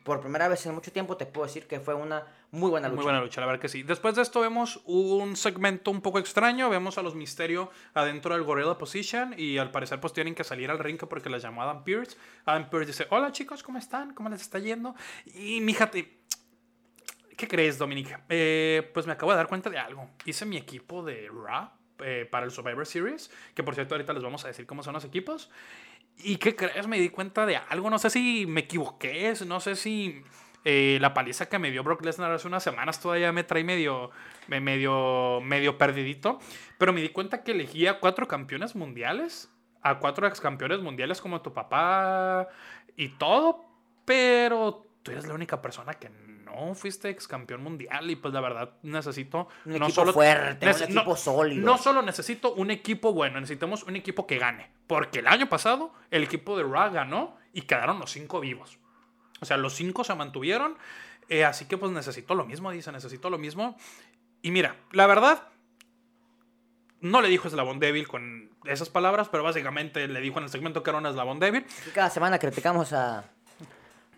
[0.03, 2.95] por primera vez en mucho tiempo, te puedo decir que fue una muy buena lucha.
[2.95, 3.83] Muy buena lucha, la verdad que sí.
[3.83, 6.69] Después de esto vemos un segmento un poco extraño.
[6.69, 10.71] Vemos a los Misterio adentro del Gorilla Position y al parecer pues tienen que salir
[10.71, 12.17] al ring porque les llamó Adam Pearce.
[12.45, 14.13] Adam Pearce dice, hola chicos, ¿cómo están?
[14.13, 14.95] ¿Cómo les está yendo?
[15.25, 16.19] Y míjate,
[17.35, 18.17] ¿qué crees Dominic?
[18.29, 20.09] Eh, pues me acabo de dar cuenta de algo.
[20.23, 24.23] Hice mi equipo de Raw eh, para el Survivor Series, que por cierto ahorita les
[24.23, 25.49] vamos a decir cómo son los equipos.
[26.19, 26.87] ¿Y qué crees?
[26.87, 27.89] Me di cuenta de algo.
[27.89, 29.33] No sé si me equivoqué.
[29.45, 30.23] No sé si
[30.65, 34.11] eh, la paliza que me dio Brock Lesnar hace unas semanas todavía me trae medio,
[34.47, 36.39] me- medio, medio perdidito.
[36.77, 39.49] Pero me di cuenta que elegí a cuatro campeones mundiales.
[39.81, 42.47] A cuatro ex campeones mundiales como tu papá
[42.97, 43.63] y todo.
[44.05, 48.09] Pero tú eres la única persona que no fuiste ex campeón mundial.
[48.09, 49.47] Y pues la verdad necesito...
[49.65, 51.65] Un no equipo solo- fuerte, un equipo sólido.
[51.65, 54.69] No solo necesito un equipo bueno, necesitamos un equipo que gane.
[54.87, 58.79] Porque el año pasado el equipo de Raw ganó y quedaron los cinco vivos.
[59.39, 60.77] O sea, los cinco se mantuvieron.
[61.29, 63.75] eh, así que pues necesito lo mismo, dice, necesito lo mismo.
[64.41, 65.43] Y mira, la verdad,
[67.01, 70.83] no le dijo eslabón débil con esas palabras, pero básicamente le dijo en el segmento
[70.83, 71.65] que era un eslabón débil.
[71.81, 73.23] Aquí cada semana criticamos a,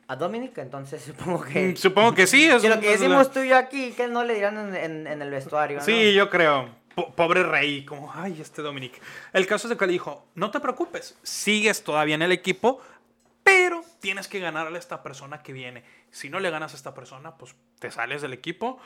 [0.08, 1.70] a Dominic, entonces supongo que...
[1.70, 2.46] Mm, Supongo que sí.
[2.46, 5.08] Es que lo que decimos tú y yo aquí, que no le dirán en, en-
[5.08, 5.84] en el vestuario, ¿no?
[5.84, 6.70] Sí, yo creo.
[6.96, 9.00] Po- pobre rey, como, ay, este Dominic.
[9.34, 12.82] El caso es de que le dijo, no te preocupes, sigues todavía en el equipo,
[13.50, 15.84] pero tienes que ganarle a esta persona que viene.
[16.12, 18.80] Si no le ganas a esta persona, pues te sales del equipo.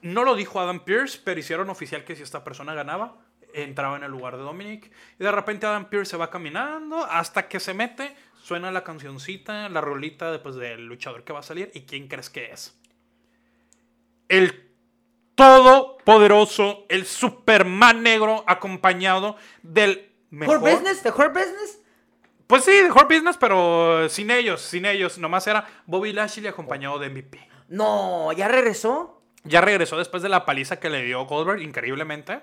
[0.00, 3.16] No lo dijo Adam Pierce, pero hicieron oficial que si esta persona ganaba,
[3.52, 4.90] entraba en el lugar de Dominic.
[5.18, 9.68] Y de repente Adam Pierce se va caminando hasta que se mete, suena la cancioncita,
[9.68, 11.70] la rolita después del luchador que va a salir.
[11.74, 12.78] ¿Y quién crees que es?
[14.28, 14.70] El
[15.34, 20.56] todopoderoso, el Superman negro acompañado del mejor...
[20.56, 21.02] ¿Hurt Business?
[21.02, 21.80] ¿The Business?
[22.46, 25.18] Pues sí, Hurt Business, pero sin ellos, sin ellos.
[25.18, 27.48] Nomás era Bobby Lashley acompañado de MVP.
[27.68, 29.22] No, ¿ya regresó?
[29.44, 32.40] Ya regresó después de la paliza que le dio Goldberg, increíblemente.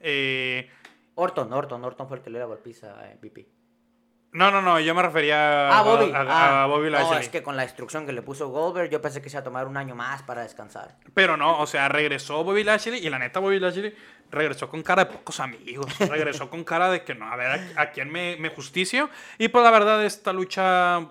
[0.00, 0.70] Eh,
[1.14, 3.48] Orton, Orton, Orton fue el que le dio la golpiza a MVP.
[4.32, 6.12] no, no, no, yo me refería Ah, Bobby.
[6.12, 7.20] a, a- a Ah, Bobby no, Lashley.
[7.20, 9.44] es que con la instrucción que le puso Goldberg, yo pensé que se iba a
[9.44, 10.96] tomar un año más para descansar.
[11.14, 13.94] Pero no, o sea, regresó Bobby Lashley y la neta Bobby Lashley
[14.30, 15.98] regresó con cara de pocos amigos.
[16.08, 19.10] Regresó con cara de que no, a ver, ¿a, a quién me, me justicio?
[19.38, 21.08] Y pues la verdad, esta lucha,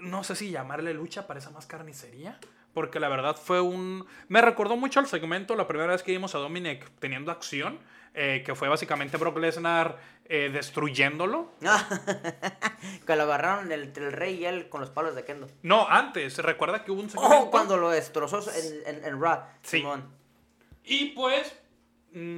[0.00, 2.38] no sé si llamarle lucha, parece más carnicería.
[2.74, 4.06] Porque la verdad fue un...
[4.28, 7.78] Me recordó mucho al segmento, la primera vez que vimos a Dominic teniendo acción,
[8.12, 11.52] eh, que fue básicamente Brock Lesnar eh, destruyéndolo.
[13.06, 15.48] que lo agarraron el, el rey y él con los palos de Kendo.
[15.62, 17.34] No, antes, recuerda que hubo un segmento...
[17.34, 19.40] Oh, cuando lo destrozó en, en, en Raw.
[19.62, 19.78] Sí.
[19.78, 20.10] Simón.
[20.84, 21.58] Y pues,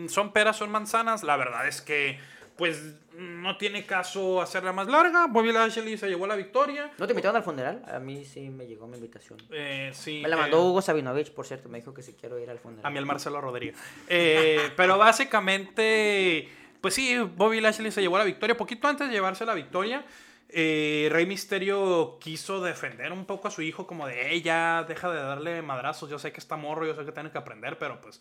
[0.08, 1.22] son peras, son manzanas.
[1.22, 2.18] La verdad es que,
[2.56, 5.26] pues, no tiene caso hacerla más larga.
[5.26, 6.90] Bobby Lashley se llevó la victoria.
[6.98, 7.82] ¿No te invitaron al funeral?
[7.92, 9.38] A mí sí me llegó mi invitación.
[9.50, 11.68] Eh, sí, Me la eh, mandó Hugo Sabinovich, por cierto.
[11.68, 12.86] Me dijo que si quiero ir al funeral.
[12.86, 13.76] a mí el Marcelo Rodríguez.
[14.08, 16.48] Eh, pero básicamente,
[16.80, 18.56] pues sí, Bobby Lashley se llevó la victoria.
[18.56, 20.04] Poquito antes de llevarse la victoria,
[20.48, 25.60] Rey Misterio quiso defender un poco a su hijo, como de, ella, deja de darle
[25.62, 26.08] madrazos.
[26.08, 28.20] Yo sé que está morro, yo sé que tiene que aprender, pero pues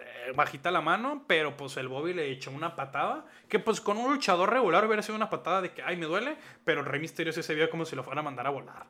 [0.00, 3.96] eh, bajita la mano, pero pues el Bobby le echó una patada, que pues con
[3.98, 7.00] un luchador regular hubiera sido una patada de que, ay, me duele, pero el Rey
[7.00, 8.86] Misterio sí se vio como si lo fuera a mandar a volar.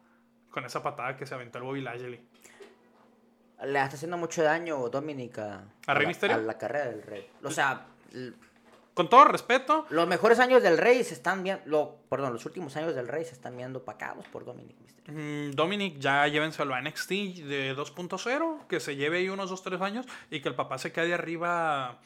[0.50, 2.20] con esa patada que se aventó el Bobby Lashley.
[3.62, 6.36] Le está haciendo mucho daño Dominic a, ¿A Rey la, Mysterio?
[6.36, 7.30] a la carrera del Rey.
[7.44, 7.86] O sea,
[9.00, 11.62] Con todo respeto, los mejores años del Rey se están viendo.
[11.64, 15.14] Lo, perdón, los últimos años del Rey se están viendo opacados por Dominic Mysterio.
[15.14, 20.04] mm, Dominic ya llévenselo a NXT de 2.0, que se lleve ahí unos 2-3 años
[20.30, 21.98] y que el papá se quede arriba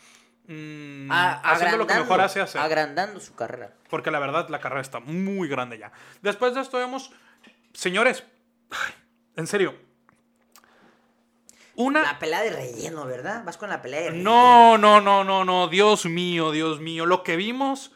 [0.47, 2.61] mm, A- haciendo lo que mejor hace hacer.
[2.61, 3.73] Agrandando su carrera.
[3.91, 5.91] Porque la verdad, la carrera está muy grande ya.
[6.23, 7.11] Después de esto vemos,
[7.73, 8.23] señores,
[9.35, 9.75] en serio,
[11.77, 12.03] una...
[12.03, 13.45] La pelea de relleno, ¿verdad?
[13.45, 14.31] Vas con la pelea de relleno.
[14.31, 17.07] No, no, no, no, no, Dios mío, Dios mío.
[17.07, 17.93] Lo que vimos,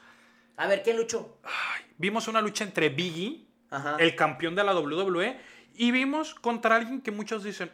[0.56, 1.38] A ver, ¿quién luchó?
[1.96, 3.96] vimos una lucha entre Biggie, Ajá.
[3.98, 5.40] el campeón de la WWE,
[5.74, 7.70] y vimos contra alguien que muchos dicen,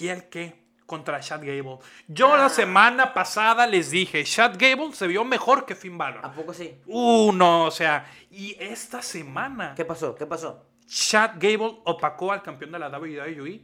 [0.00, 0.60] ¿y el qué?
[0.86, 1.78] Contra Chad Gable.
[2.08, 2.50] Yo la Ah.
[2.50, 6.20] semana pasada les dije, Chad Gable se vio mejor que Finn Balor.
[6.24, 6.74] ¿A poco sí?
[6.86, 10.14] Uh, no, o sea, y esta semana ¿Qué pasó?
[10.14, 10.66] ¿Qué pasó?
[10.86, 13.62] Chad Gable opacó al campeón de la WWE,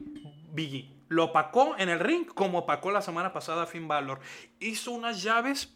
[0.52, 0.90] Biggie.
[1.08, 4.20] Lo opacó en el ring como opacó la semana pasada a Finn Balor.
[4.60, 5.74] Hizo unas llaves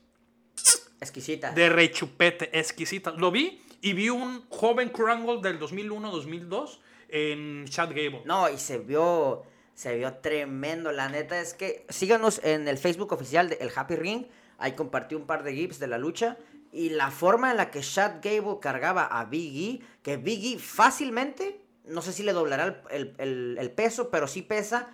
[1.01, 1.53] Exquisita.
[1.53, 3.14] de rechupete exquisitas.
[3.16, 8.23] Lo vi y vi un joven Krangle del 2001-2002 en Chad Gable.
[8.25, 9.42] No, y se vio,
[9.75, 10.92] se vio tremendo.
[10.92, 14.27] La neta es que síganos en el Facebook oficial de El Happy Ring.
[14.59, 16.37] Ahí compartí un par de gifs de la lucha.
[16.73, 22.01] Y la forma en la que Chad Gable cargaba a Biggie, que Biggie fácilmente, no
[22.01, 24.88] sé si le doblará el, el- el- el peso, pero sí pesa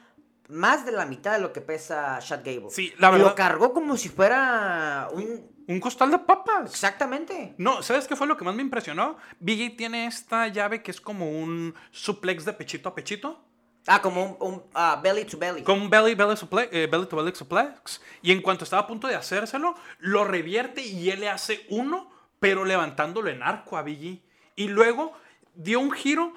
[0.49, 2.71] más de la mitad de lo que pesa Chad Gable.
[2.71, 5.57] Sí, la Y verdad- Lo cargó como si fuera un...
[5.69, 6.71] Un costal de papas.
[6.71, 7.55] Exactamente.
[7.59, 9.19] No, ¿sabes qué fue lo que más me impresionó?
[9.39, 13.45] Biggie tiene esta llave que es como un suplex de pechito a pechito.
[13.87, 15.63] Ah, como un, un, ah, belly to belly.
[15.63, 18.01] Con un belly, belly, suple- eh, belly to belly suplex.
[18.23, 22.11] Y en cuanto estaba a punto de hacérselo, lo revierte y él le hace uno,
[22.41, 24.23] pero levantándolo en arco a Biggie.
[24.57, 25.13] Y luego
[25.55, 26.33] dio un giro,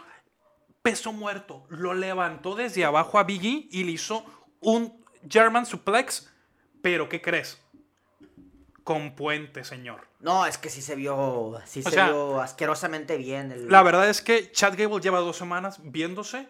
[0.81, 1.65] peso muerto.
[1.69, 4.25] Lo levantó desde abajo a Biggie y le hizo
[4.59, 6.29] un German suplex.
[6.81, 7.61] Pero, ¿qué crees?
[8.83, 10.07] Con puente, señor.
[10.19, 13.51] No, es que sí se vio, sí O se sea, vio asquerosamente bien.
[13.51, 16.47] El, La verdad es que Chad Gable lleva dos semanas viéndose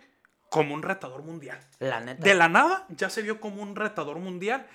[0.50, 1.60] como un retador mundial.
[1.80, 2.24] La neta.
[2.24, 4.68] De la nada ya se vio como un retador mundial.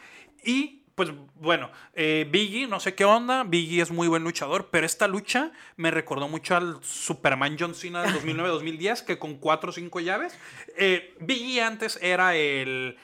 [0.42, 3.44] Y pues bueno, eh, Biggie, no sé qué onda.
[3.44, 8.02] Biggie es muy buen luchador, pero esta lucha me recordó mucho al Superman John Cena
[8.02, 10.36] del 2009-2010, que con cuatro o cinco llaves.
[10.76, 12.96] Eh, Biggie antes era el.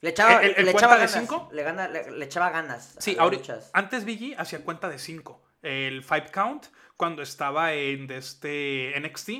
[0.00, 1.12] Le echaba, ¿El- el le cuenta echaba de ganas.
[1.12, 1.48] cinco?
[1.52, 2.96] Le, gana- le, le echaba ganas.
[2.98, 3.70] Sí, luchas.
[3.72, 5.40] antes Biggie hacía cuenta de 5.
[5.62, 9.30] El five count, cuando estaba en este NXT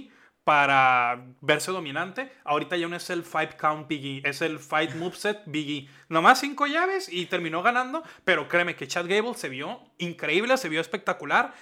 [0.44, 2.32] para verse dominante.
[2.44, 5.88] Ahorita ya no es el five count Biggie, es el fight moveset Biggie.
[6.08, 8.02] Nomás cinco llaves y terminó ganando.
[8.24, 11.52] Pero créeme que Chad Gable se vio increíble, se vio espectacular.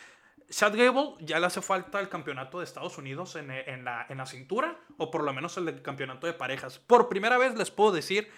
[0.51, 4.19] Chad Gable ya le hace falta el campeonato de Estados Unidos en, en la, en
[4.19, 6.79] la cintura, o por lo menos el del campeonato de parejas.
[6.79, 8.29] Por primera vez les puedo decir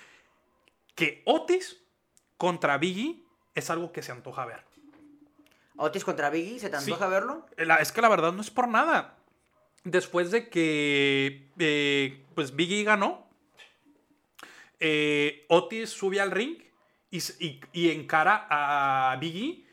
[0.95, 1.83] que Otis
[2.37, 3.25] contra Biggie
[3.55, 4.65] es algo que se antoja ver.
[5.77, 6.91] Otis contra Biggie, ¿se te Sí.
[6.91, 7.47] antoja verlo?
[7.57, 9.17] La- es que la verdad no es por nada.
[9.85, 13.27] Después de que eh, pues Biggie ganó,
[14.79, 16.59] eh, Otis sube al ring
[17.11, 19.67] y, encara a Biggie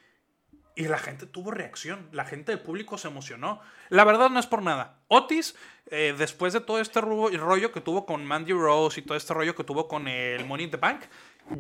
[0.75, 2.09] y la gente tuvo reacción.
[2.11, 3.61] La gente del público se emocionó.
[3.89, 4.99] La verdad no es por nada.
[5.07, 5.55] Otis,
[5.87, 9.55] eh, después de todo este rollo que tuvo con Mandy Rose y todo este rollo
[9.55, 11.01] que tuvo con el Money in the Bank,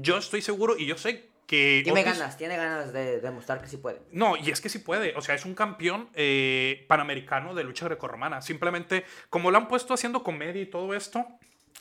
[0.01, 1.81] yo estoy seguro y yo sé que...
[1.83, 3.99] Tiene Otis- ganas, tiene ganas de demostrar que sí puede.
[4.11, 5.15] no, y es que sí puede.
[5.15, 8.43] O sea, es un campeón eh, panamericano de lucha grecorromana.
[8.43, 11.25] Simplemente, como lo han puesto haciendo comedia y todo esto,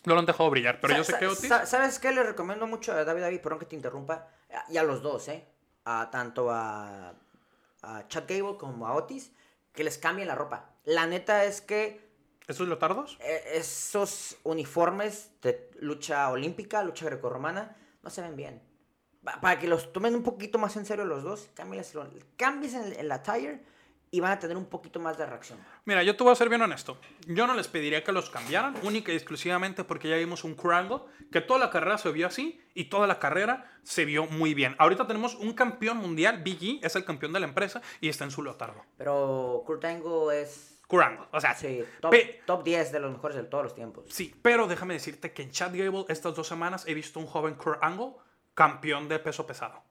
[0.07, 0.81] no lo han dejado brillar.
[0.81, 1.49] Pero yo sé que Otis.
[1.49, 2.13] sa- ¿Sabes qué?
[2.13, 4.29] Le recomiendo mucho a David David, perdón que te interrumpa.
[4.71, 5.45] Y a los dos, ¿eh?
[5.85, 7.13] A, tanto a,
[7.83, 9.33] a Chad Gable como a Otis,
[9.75, 10.71] que les cambien la ropa.
[10.85, 12.09] La neta es que
[12.47, 13.19] ¿Esos leotardos?
[13.21, 18.63] eh, esos uniformes de lucha olímpica, lucha grecorromana, no se ven bien.
[19.25, 23.13] Pa- Para que los tomen un poquito más en serio los dos, cámbienles el, el
[23.13, 23.63] attire
[24.11, 25.59] y van a tener un poquito más de reacción.
[25.85, 26.99] Mira, yo te voy a ser bien honesto.
[27.27, 31.01] Yo no les pediría que los cambiaran, única y exclusivamente porque ya vimos un Krangle,
[31.31, 34.75] que toda la carrera se vio así y toda la carrera se vio muy bien.
[34.79, 38.25] Ahorita tenemos un campeón mundial, Big E, es el campeón de la empresa y está
[38.25, 38.83] en su leotardo.
[38.97, 42.15] Pero Kurt Angle es Krangle, o sea, sí, top,
[42.47, 44.07] top 10 de los mejores de todos los tiempos.
[44.09, 47.57] Sí, pero déjame decirte que en Chad Gable estas dos semanas he visto un joven
[47.57, 48.13] Kurt Angle
[48.59, 49.85] campeón de peso pesado.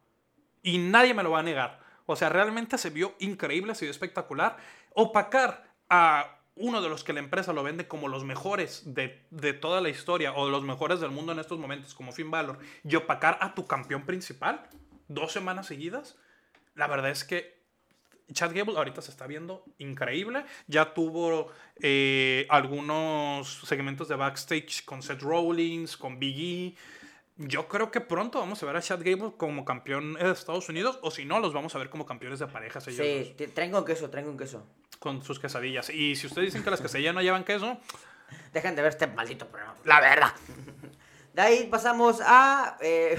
[0.62, 1.80] Y nadie me lo va a negar.
[2.06, 4.58] O sea, realmente se vio increíble, se vio espectacular.
[4.94, 9.54] Opacar a uno de los que la empresa lo vende como los mejores de, de
[9.54, 12.94] toda la historia o los mejores del mundo en estos momentos, como Finn Balor, y
[12.98, 14.68] opacar a tu campeón principal
[15.08, 16.18] dos semanas seguidas,
[16.76, 17.62] la verdad es que
[18.34, 20.44] Chad Gable ahorita se está viendo increíble.
[20.68, 26.98] Ya tuvo eh, algunos segmentos de backstage con Seth Rollins, con Big E.
[27.38, 30.98] Yo creo que pronto vamos a ver a Chad Gable como campeón de Estados Unidos,
[31.02, 33.72] o si no, los vamos a ver como campeones de parejas ellos Sí, dos, traen
[33.72, 34.66] con queso, traen con queso.
[35.00, 35.90] con sus quesadillas.
[35.92, 37.78] Y si ustedes dicen que las quesadillas no llevan queso,
[38.52, 39.76] Dejen de ver este maldito programa.
[39.86, 40.32] La verdad.
[41.34, 42.78] De ahí pasamos a...
[42.82, 43.18] eh,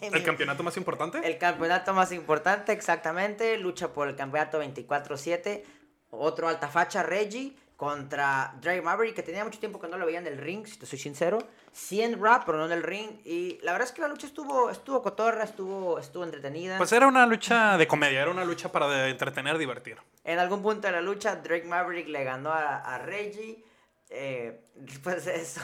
[0.12, 1.20] el campeonato más importante.
[1.22, 3.58] El campeonato más importante, exactamente.
[3.58, 5.62] Lucha por el campeonato 24-7.
[6.10, 10.18] Otro alta facha, Reggie, contra Drake Maverick, que tenía mucho tiempo que no lo veía
[10.18, 11.38] en el ring, si te soy sincero.
[11.70, 13.20] 100 rap, pero no en el ring.
[13.24, 16.76] Y la verdad es que la lucha estuvo, estuvo cotorra, estuvo, estuvo entretenida.
[16.76, 19.96] Pues era una lucha de comedia, era una lucha para de- entretener, divertir.
[20.24, 23.64] En algún punto de la lucha, Drake Maverick le ganó a, a Reggie.
[24.10, 25.60] Eh, después de eso,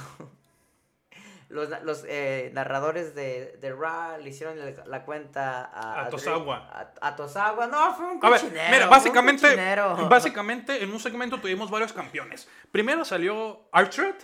[1.48, 6.00] los, los eh, narradores de, de Raw le hicieron la cuenta a, A.
[6.02, 7.66] A, a Tosagua.
[7.66, 8.70] No, fue un A ver, cochinero.
[8.72, 9.56] mira, básicamente,
[10.08, 12.48] básicamente en un segmento tuvimos varios campeones.
[12.72, 14.16] Primero salió Archer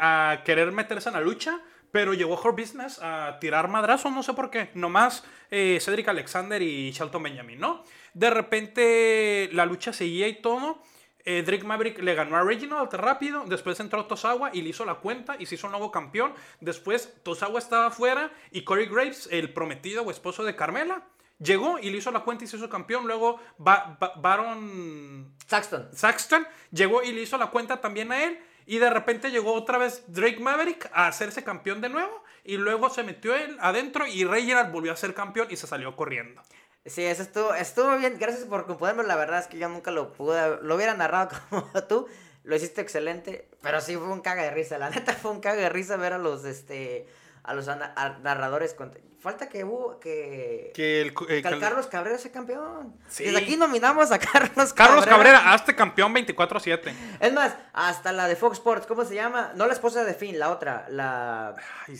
[0.00, 1.60] a querer meterse en la lucha,
[1.92, 4.70] pero llegó Her Business a tirar madrazo, no sé por qué.
[4.74, 7.82] Nomás eh, Cedric Alexander y Shelton Benjamin, ¿no?
[8.12, 10.82] De repente la lucha seguía y todo.
[11.28, 13.44] Eh, Drake Maverick le ganó a Reginald rápido.
[13.46, 16.32] Después entró Tosawa y le hizo la cuenta y se hizo un nuevo campeón.
[16.60, 21.02] Después Tosawa estaba afuera y Corey Graves, el prometido o esposo de Carmela,
[21.38, 23.06] llegó y le hizo la cuenta y se hizo campeón.
[23.06, 25.88] Luego Ba- Ba- Baron Saxton.
[25.92, 28.38] Saxton llegó y le hizo la cuenta también a él.
[28.68, 32.24] Y de repente llegó otra vez Drake Maverick a hacerse campeón de nuevo.
[32.44, 35.94] Y luego se metió él adentro y Reginald volvió a ser campeón y se salió
[35.96, 36.40] corriendo.
[36.86, 38.16] Sí, eso estuvo, estuvo bien.
[38.18, 39.02] Gracias por componerme.
[39.04, 40.58] La verdad es que yo nunca lo pude.
[40.62, 42.06] Lo hubiera narrado como tú.
[42.44, 43.48] Lo hiciste excelente.
[43.62, 44.78] Pero sí fue un caga de risa.
[44.78, 47.06] La neta fue un caga de risa ver a los este.
[47.42, 48.74] A los a- narradores.
[48.74, 49.98] con- Falta que hubo.
[49.98, 50.70] Que.
[50.74, 52.94] Que el, eh, Carlos Cabrera sea campeón.
[53.08, 53.24] Sí.
[53.24, 54.74] Desde aquí nominamos a Carlos Cabrera.
[54.74, 56.92] Carlos Cabrera, hazte campeón 24-7.
[57.18, 59.52] Es más, hasta la de Fox Sports, ¿cómo se llama?
[59.56, 60.86] No la esposa de Finn, la otra.
[60.88, 61.56] La.
[61.88, 61.98] Ay,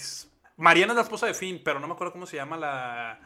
[0.57, 3.19] Mariana es la esposa de Finn, pero no me acuerdo cómo se llama la.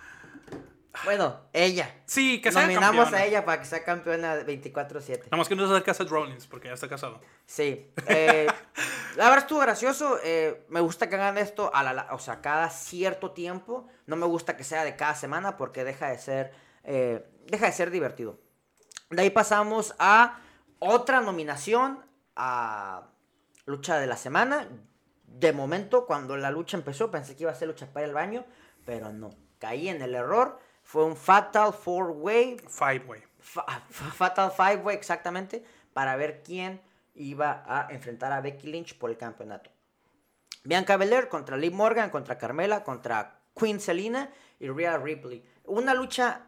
[1.04, 1.94] Bueno, ella.
[2.06, 3.18] Sí, que sea Nominamos campeona.
[3.18, 5.24] a ella para que sea campeona 24-7.
[5.26, 7.20] Nada más que no se acerca a Rollins, porque ya está casado.
[7.46, 7.92] Sí.
[8.08, 8.46] eh,
[9.16, 10.18] la verdad estuvo gracioso.
[10.24, 13.86] eh, me gusta que hagan esto a la, la- o sea, cada cierto tiempo.
[14.06, 17.72] No me gusta que sea de cada semana porque deja de ser, eh, deja de
[17.72, 18.40] ser divertido.
[19.10, 20.40] De ahí pasamos a
[20.80, 23.06] otra nominación a
[23.64, 24.66] lucha de la semana.
[25.24, 28.44] De momento, cuando la lucha empezó, pensé que iba a ser lucha para el baño,
[28.84, 29.30] pero no.
[29.60, 30.58] Caí en el error.
[30.90, 33.22] Fue un Fatal Four Way Five Way.
[33.38, 35.62] Fa- fa- Fatal Five Way exactamente
[35.92, 36.80] para ver quién
[37.14, 39.70] iba a enfrentar a Becky Lynch por el campeonato.
[40.64, 45.44] Bianca Belair contra Liv Morgan, contra Carmela, contra Queen Selina y Rhea Ripley.
[45.64, 46.46] Una lucha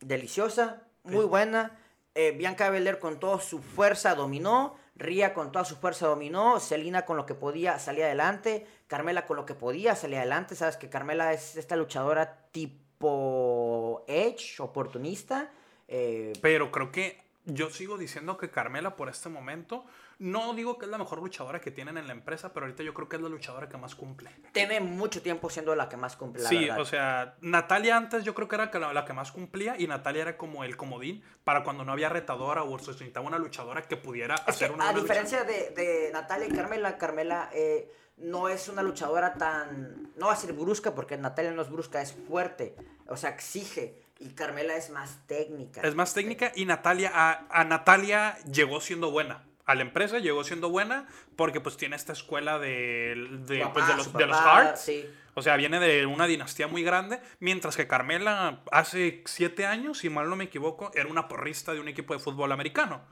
[0.00, 1.78] deliciosa, muy buena.
[2.16, 4.76] Eh, Bianca Belair con toda su fuerza dominó.
[4.96, 6.58] Rhea con toda su fuerza dominó.
[6.58, 8.66] Selina con lo que podía salía adelante.
[8.88, 10.56] Carmela con lo que podía salía adelante.
[10.56, 13.73] Sabes que Carmela es esta luchadora tipo
[14.06, 15.50] Edge, oportunista.
[15.88, 19.84] Eh, Pero creo que yo sigo diciendo que Carmela por este momento,
[20.18, 22.94] no digo que es la mejor luchadora que tienen en la empresa, pero ahorita yo
[22.94, 24.30] creo que es la luchadora que más cumple.
[24.52, 26.80] tiene mucho tiempo siendo la que más cumple la sí, verdad.
[26.80, 30.36] o sea, Natalia antes yo creo que era la, que más cumplía y Natalia era
[30.36, 34.34] como el comodín para cuando no había retadora o se necesitaba una luchadora que pudiera
[34.36, 38.68] Es que, hacer una a diferencia de, de Natalia y Carmela, Carmela eh, no es
[38.68, 40.12] una luchadora tan.
[40.16, 42.76] No va a ser brusca, porque Natalia no es brusca, es fuerte.
[43.08, 44.03] O sea, exige.
[44.24, 45.82] Y Carmela es más técnica.
[45.82, 49.44] Es más técnica y Natalia, a, a Natalia llegó siendo buena.
[49.66, 51.06] A la empresa llegó siendo buena
[51.36, 53.14] porque pues tiene esta escuela de,
[53.46, 54.80] pues, de los, su de los papá, Harts.
[54.80, 55.06] sí.
[55.34, 60.08] O sea, viene de una dinastía muy grande, mientras que Carmela hace siete años, si
[60.08, 63.02] mal no me equivoco, era una porrista de un equipo de fútbol americano.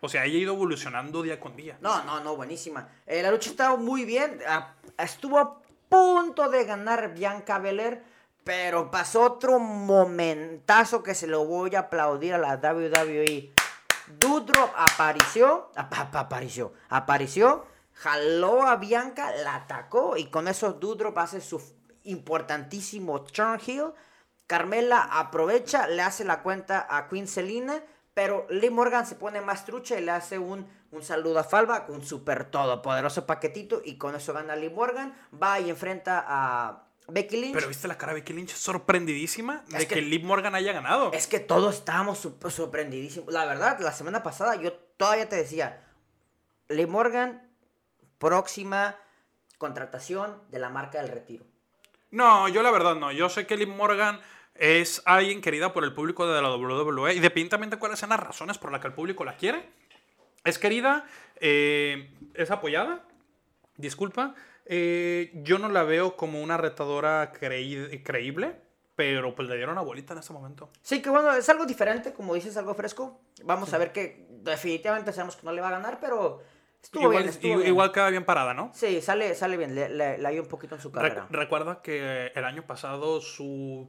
[0.00, 1.76] O sea, ella ha ido evolucionando día con día.
[1.82, 2.88] No, no, no, buenísima.
[3.06, 4.40] Eh, la lucha estaba muy bien.
[4.96, 8.02] estuvo a punto de ganar Bianca Belair,
[8.48, 13.52] pero pasó otro momentazo que se lo voy a aplaudir a la WWE.
[14.18, 21.18] Doudrop apareció, apa- apa- apareció, apareció, jaló a Bianca, la atacó y con eso Doudrop
[21.18, 21.60] hace su
[22.04, 23.92] importantísimo turn heel.
[24.46, 27.82] Carmela aprovecha, le hace la cuenta a Queen Selina,
[28.14, 31.84] pero Lee Morgan se pone más trucha y le hace un, un saludo a Falva
[31.84, 36.87] con un super todopoderoso paquetito y con eso gana Lee Morgan, va y enfrenta a
[37.08, 37.54] Becky Lynch.
[37.54, 40.72] Pero viste la cara de Becky Lynch sorprendidísima de Es que, que- Liv Morgan haya
[40.72, 41.10] ganado.
[41.12, 43.32] Es que todos estábamos sorprendidísimos.
[43.32, 45.84] La verdad, la semana pasada yo todavía te decía,
[46.68, 47.42] Lee Morgan,
[48.18, 48.96] próxima
[49.58, 51.44] contratación de la marca del retiro.
[52.10, 53.10] No, yo la verdad no.
[53.12, 54.20] Yo sé que Liv Morgan
[54.54, 57.14] Es alguien querida por el público de la WWE.
[57.14, 59.68] Independientemente de cuáles sean las razones por las que el público la quiere.
[60.42, 61.06] Es querida,
[61.36, 63.04] eh, es apoyada.
[63.76, 64.34] Disculpa.
[64.68, 68.66] Eh, yo no la veo como una retadora creí- creíble.
[68.94, 70.70] Pero pues le dieron una bolita en ese momento.
[70.82, 73.20] Sí, que bueno, es algo diferente, como dices, algo fresco.
[73.44, 76.42] Vamos a ver que definitivamente sabemos que no le va a ganar, pero
[76.82, 77.68] estuvo igual, bien, estuvo i- bien.
[77.68, 78.72] igual queda bien parada, ¿no?
[78.74, 81.28] Sí, sale, sale bien, le, le, le ayuda un poquito en su carrera.
[81.30, 83.88] recuerda que el año pasado su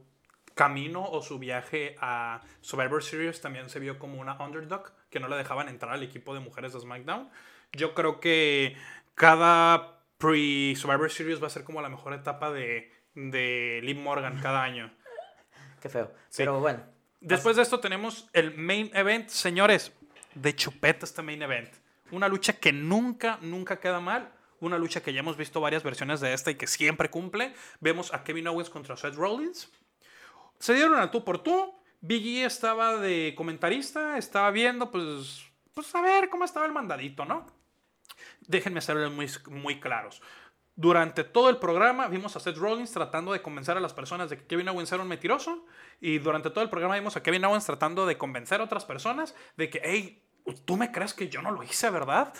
[0.54, 5.26] camino o su viaje a Survivor Series también se vio como una underdog, que no
[5.26, 7.28] le dejaban entrar al equipo de mujeres de SmackDown.
[7.72, 8.76] Yo creo que
[9.16, 14.62] cada pre-Survivor Series va a ser como la mejor etapa de, de Liv Morgan cada
[14.62, 14.94] año.
[15.80, 16.12] Qué feo.
[16.28, 16.42] Sí.
[16.42, 16.84] Pero bueno,
[17.20, 19.92] Después de esto tenemos el main event, señores,
[20.34, 21.68] de chupeta este main event.
[22.12, 24.32] Una lucha que nunca, nunca queda mal.
[24.58, 27.54] Una lucha que ya hemos visto varias versiones de esta y que siempre cumple.
[27.80, 29.70] Vemos a Kevin Owens contra Seth Rollins.
[30.58, 31.74] Se dieron al tú por tú.
[32.00, 35.44] Big E estaba de comentarista, estaba viendo, pues,
[35.74, 37.46] pues a ver cómo estaba el mandadito, ¿no?
[38.46, 40.22] Déjenme serles muy, muy claros.
[40.76, 44.38] Durante todo el programa vimos a Seth Rollins tratando de convencer a las personas de
[44.38, 45.66] que Kevin Owens era un mentiroso.
[46.00, 49.34] Y durante todo el programa vimos a Kevin Owens tratando de convencer a otras personas
[49.56, 50.22] de que, hey,
[50.64, 52.32] tú me crees que yo no lo hice, ¿verdad?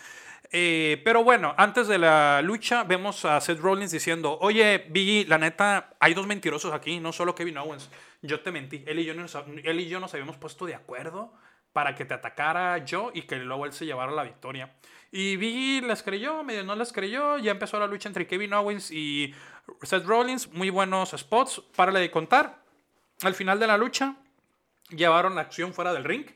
[0.52, 5.38] Eh, pero bueno, antes de la lucha vemos a Seth Rollins diciendo, oye, Biggie, la
[5.38, 7.90] neta, hay dos mentirosos aquí, no solo Kevin Owens.
[8.22, 8.82] Yo te mentí.
[8.86, 11.32] Él y yo nos, él y yo nos habíamos puesto de acuerdo
[11.72, 14.74] para que te atacara yo y que luego él se llevara la victoria.
[15.12, 17.38] Y Biggie les creyó, medio no les creyó.
[17.38, 19.34] Ya empezó la lucha entre Kevin Owens y
[19.82, 20.52] Seth Rollins.
[20.52, 21.62] Muy buenos spots.
[21.74, 22.62] Párale de contar.
[23.22, 24.16] Al final de la lucha,
[24.90, 26.26] llevaron la acción fuera del ring.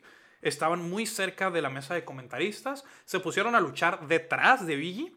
[0.43, 2.85] Estaban muy cerca de la mesa de comentaristas.
[3.05, 5.15] Se pusieron a luchar detrás de Biggie.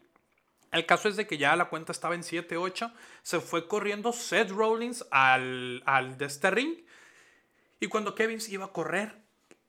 [0.70, 2.92] El caso es de que ya la cuenta estaba en 7-8.
[3.22, 6.78] Se fue corriendo Seth Rollins al, al de este ring.
[7.80, 9.16] Y cuando Kevin se iba a correr,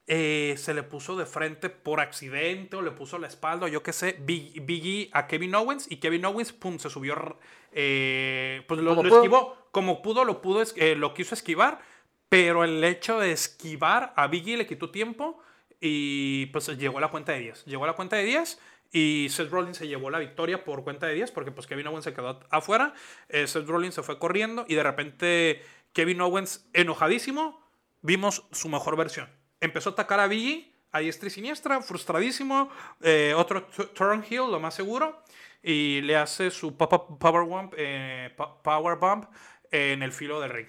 [0.06, 3.82] eh, se le puso de frente por accidente o le puso la espalda o yo
[3.82, 7.38] qué sé, Big, Biggie a Kevin Owens y Kevin Owens, pum, se subió,
[7.70, 11.80] eh, pues lo, esquivó, como pudo, lo pudo, eh, lo quiso esquivar,
[12.28, 15.40] pero el hecho de esquivar a Biggie le quitó tiempo
[15.80, 18.58] y pues llegó a la cuenta de 10, llegó a la cuenta de 10
[18.90, 22.04] y Seth Rollins se llevó la victoria por cuenta de 10 porque pues Kevin Owens
[22.04, 22.94] se quedó afuera,
[23.28, 27.64] Seth Rollins se fue corriendo y de repente Kevin Owens enojadísimo,
[28.02, 29.39] vimos su mejor versión.
[29.60, 32.68] Empezó a atacar a Biggie a diestra y siniestra, frustradísimo,
[33.00, 35.22] eh, otro tu- Turnhill, lo más seguro,
[35.62, 39.26] y le hace su pop- power bump, eh, po- power bump
[39.70, 40.68] en el filo del ring.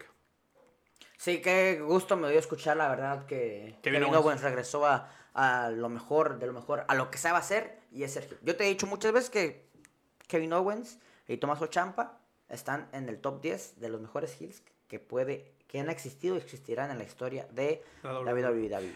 [1.18, 4.26] sí, qué gusto me dio escuchar, la verdad, que Kevin Kevin, Owens.
[4.26, 4.42] Owens.
[4.42, 8.14] regresó a, a lo mejor, de lo mejor, a lo que sabe hacer, y es
[8.14, 8.38] Sergio.
[8.44, 9.68] Yo te he dicho muchas veces que
[10.28, 12.20] Kevin Owens y Tomás Ochampa
[12.50, 16.40] están en el top 10 de los mejores heels que puede, que han existido y
[16.40, 18.94] existirán en la historia de La la WWE.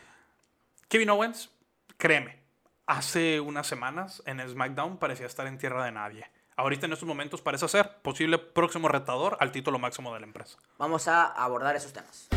[0.90, 1.50] Kevin Owens,
[1.98, 2.38] créeme,
[2.86, 6.30] hace unas semanas en SmackDown parecía estar en tierra de nadie.
[6.58, 10.58] Ahorita en estos momentos parece ser posible próximo retador al título máximo de la empresa.
[10.78, 12.28] Vamos a abordar esos temas.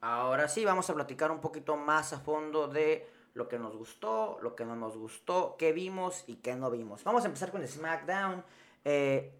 [0.00, 4.38] Ahora sí, vamos a platicar un poquito más a fondo de lo que nos gustó,
[4.42, 7.04] lo que no nos gustó, qué vimos y qué no vimos.
[7.04, 8.42] Vamos a empezar con SmackDown.
[8.84, 9.30] Eh,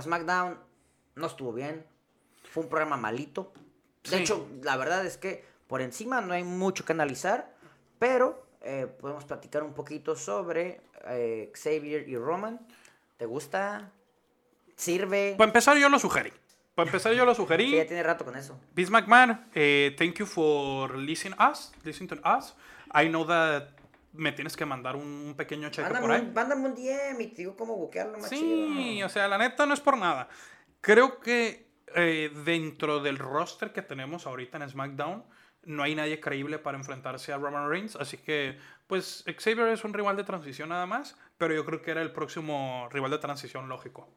[0.00, 0.58] SmackDown
[1.14, 1.84] no estuvo bien,
[2.50, 3.52] fue un programa malito.
[4.04, 4.16] De Sí.
[4.16, 7.54] hecho, la verdad es que por encima no hay mucho que analizar,
[7.98, 12.66] pero eh, podemos platicar un poquito sobre eh, Xavier y Roman.
[13.18, 13.90] ¿Te gusta?
[14.76, 15.34] ¿Sirve?
[15.36, 16.32] Para empezar yo lo sugerí.
[16.74, 17.76] Para empezar yo lo Sí, sugerí.
[17.76, 18.58] ya tiene rato con eso.
[18.74, 22.54] Vince McMahon, eh, thank you for listening us, listening to us.
[22.94, 23.68] I know that
[24.12, 26.20] me tienes que mandar un, pequeño cheque por Mándame ahí.
[26.22, 28.36] un, mándame un DM y te digo cómo buquearlo más Sí,
[28.94, 29.06] chido.
[29.06, 30.28] o sea, la neta no es por nada.
[30.80, 31.66] Creo que
[31.96, 35.24] eh, dentro del roster que tenemos ahorita en SmackDown,
[35.64, 37.96] no hay nadie creíble para enfrentarse a Roman Reigns.
[37.96, 41.90] Así que, pues, Xavier es un rival de transición nada más, pero yo creo que
[41.90, 44.08] era el próximo rival de transición lógico.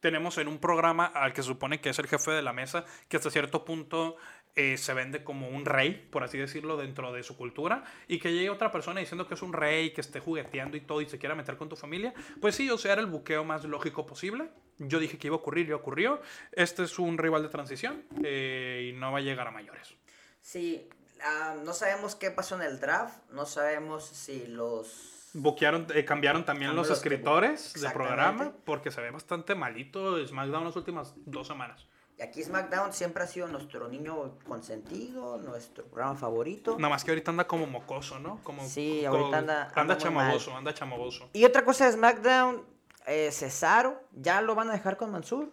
[0.00, 3.18] Tenemos en un programa al que supone que es el jefe de la mesa, que
[3.18, 4.16] hasta cierto punto
[4.54, 8.32] eh, se vende como un rey, por así decirlo, dentro de su cultura, y que
[8.32, 11.18] llegue otra persona diciendo que es un rey, que esté jugueteando y todo, y se
[11.18, 14.50] quiera meter con tu familia, pues sí, o sea, era el buqueo más lógico posible.
[14.78, 16.20] Yo dije que iba a ocurrir y ocurrió.
[16.52, 19.94] Este es un rival de transición eh, y no va a llegar a mayores.
[20.42, 20.88] Sí,
[21.24, 25.30] ah, no sabemos qué pasó en el draft, no sabemos si los...
[25.34, 30.64] Buquearon, eh, cambiaron también los los escritores de programa porque se ve bastante malito SmackDown
[30.64, 31.86] las últimas dos semanas.
[32.22, 36.76] Y aquí SmackDown siempre ha sido nuestro niño consentido, nuestro programa favorito.
[36.78, 38.38] Nada más que ahorita anda como mocoso, ¿no?
[38.44, 41.28] Como, Sí, como- ahorita anda- anda Anda muy chamagoso, anda chamagoso.
[41.32, 42.62] Y otra cosa de SmackDown,
[43.08, 45.50] eh, Cesaro, ¿ya lo van a dejar con Mansur?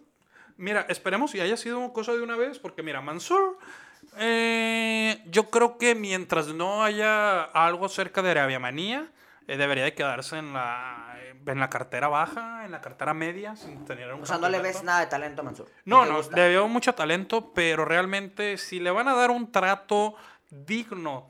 [0.58, 3.58] Mira, esperemos y haya sido cosa de una vez, porque mira, Mansur,
[4.18, 9.10] eh, yo creo que mientras no haya algo cerca de Arabia Manía,
[9.46, 11.16] eh, debería de quedarse en la,
[11.46, 14.60] en la cartera baja, en la cartera media, sin tener un O sea, no le
[14.60, 15.68] ves nada de talento a Mansur.
[15.84, 16.36] No, no, gusta.
[16.36, 20.14] le veo mucho talento, pero realmente si le van a dar un trato
[20.50, 21.28] digno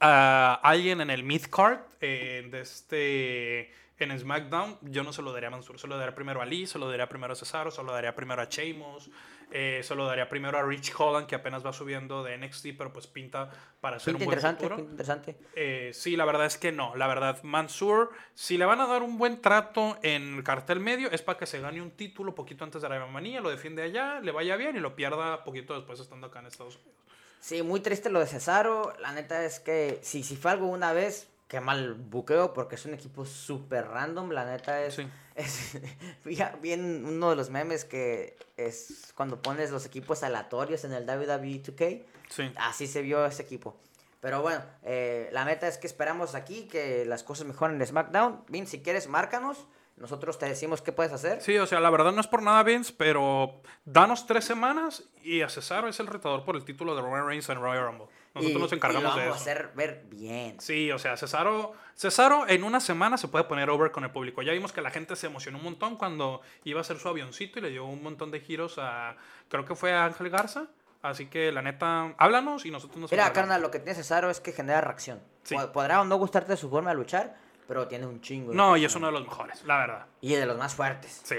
[0.00, 5.48] a alguien en el mid-card eh, de este en SmackDown, yo no se lo daría
[5.48, 7.82] a Mansur, se lo daría primero a Lee, se lo daría primero a Cesaro, se
[7.82, 9.10] lo daría primero a Sheamus,
[9.50, 12.92] eh, se lo daría primero a Rich Holland, que apenas va subiendo de NXT, pero
[12.92, 14.82] pues pinta para ser un buen interesante, futuro.
[14.82, 15.36] interesante.
[15.54, 16.96] Eh, sí, la verdad es que no.
[16.96, 21.10] La verdad, Mansur, si le van a dar un buen trato en el cartel medio,
[21.10, 24.20] es para que se gane un título poquito antes de la manía, lo defiende allá,
[24.20, 26.96] le vaya bien y lo pierda poquito después estando acá en Estados Unidos.
[27.40, 28.92] Sí, muy triste lo de Cesaro.
[28.98, 32.84] La neta es que si, si fue algo una vez, qué mal buqueo, porque es
[32.84, 34.30] un equipo súper random.
[34.30, 34.94] La neta es.
[34.94, 35.08] Sí.
[35.34, 35.80] es
[36.24, 40.92] vi, vi en uno de los memes que es cuando pones los equipos aleatorios en
[40.92, 42.04] el WWE 2K.
[42.28, 42.52] Sí.
[42.56, 43.76] Así se vio ese equipo.
[44.20, 48.44] Pero bueno, eh, la meta es que esperamos aquí que las cosas mejoren en SmackDown.
[48.48, 49.66] Vin, si quieres, márcanos.
[49.96, 51.40] Nosotros te decimos qué puedes hacer.
[51.40, 55.40] Sí, o sea, la verdad no es por nada, Vince, pero danos tres semanas y
[55.40, 58.06] a Cesaro es el retador por el título de Roman Reigns en Royal Rumble.
[58.34, 59.48] Nosotros Y- nos y encargamos de vamos eso.
[59.48, 60.60] a hacer ver bien.
[60.60, 64.42] Sí, o sea, Cesaro, Cesaro en una semana se puede poner over con el público.
[64.42, 67.58] Ya vimos que la gente se emocionó un montón cuando iba a hacer su avioncito
[67.58, 69.16] y le dio un montón de giros a,
[69.48, 70.66] creo que fue a Ángel Garza.
[71.00, 74.40] Así que la neta, háblanos y nosotros nos Mira, carnal, lo que tiene Cesaro es
[74.40, 75.22] que genera reacción.
[75.44, 75.54] Sí.
[75.54, 77.36] Po- Podrá o no gustarte su forma de luchar,
[77.66, 78.50] pero tiene un chingo.
[78.50, 80.06] de No, y es uno de los mejores, la verdad.
[80.20, 81.20] Y de los más fuertes.
[81.24, 81.38] Sí.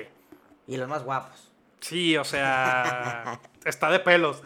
[0.67, 1.51] Y los más guapos.
[1.79, 4.41] Sí, o sea, está de pelos.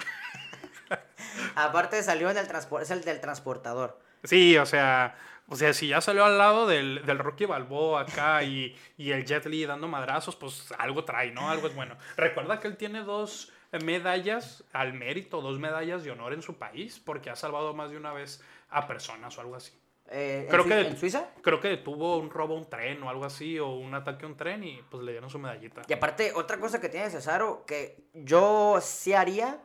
[1.55, 3.99] Aparte salió en el transporte, es el del transportador.
[4.23, 5.15] Sí, o sea,
[5.47, 9.25] o sea, si ya salió al lado del, del Rocky Balboa acá y, y el
[9.25, 11.49] Jet Li dando madrazos, pues algo trae, ¿no?
[11.49, 11.97] Algo es bueno.
[12.17, 13.51] Recuerda que él tiene dos
[13.83, 17.97] medallas al mérito, dos medallas de honor en su país, porque ha salvado más de
[17.97, 19.73] una vez a personas o algo así.
[20.13, 21.27] Eh, Creo ¿en, que- en Suiza?
[21.41, 24.27] Creo que detuvo un robo a un tren o algo así, o un ataque a
[24.27, 25.81] un tren y pues le dieron su medallita.
[25.87, 29.59] Y aparte, otra cosa que tiene Cesaro que yo sí haría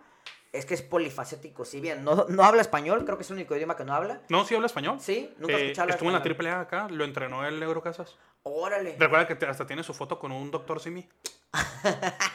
[0.53, 1.65] es que es polifacético.
[1.65, 4.23] Si bien no, no habla español, creo que es el único idioma que no habla.
[4.29, 4.99] No, sí habla español.
[5.01, 6.23] Sí, nunca he Eh, escuchado estuvo en la español.
[6.37, 8.17] triple A acá, lo entrenó el Negro Casas.
[8.45, 8.95] Órale.
[8.99, 11.09] Recuerda que hasta tiene su foto con un doctor Simi.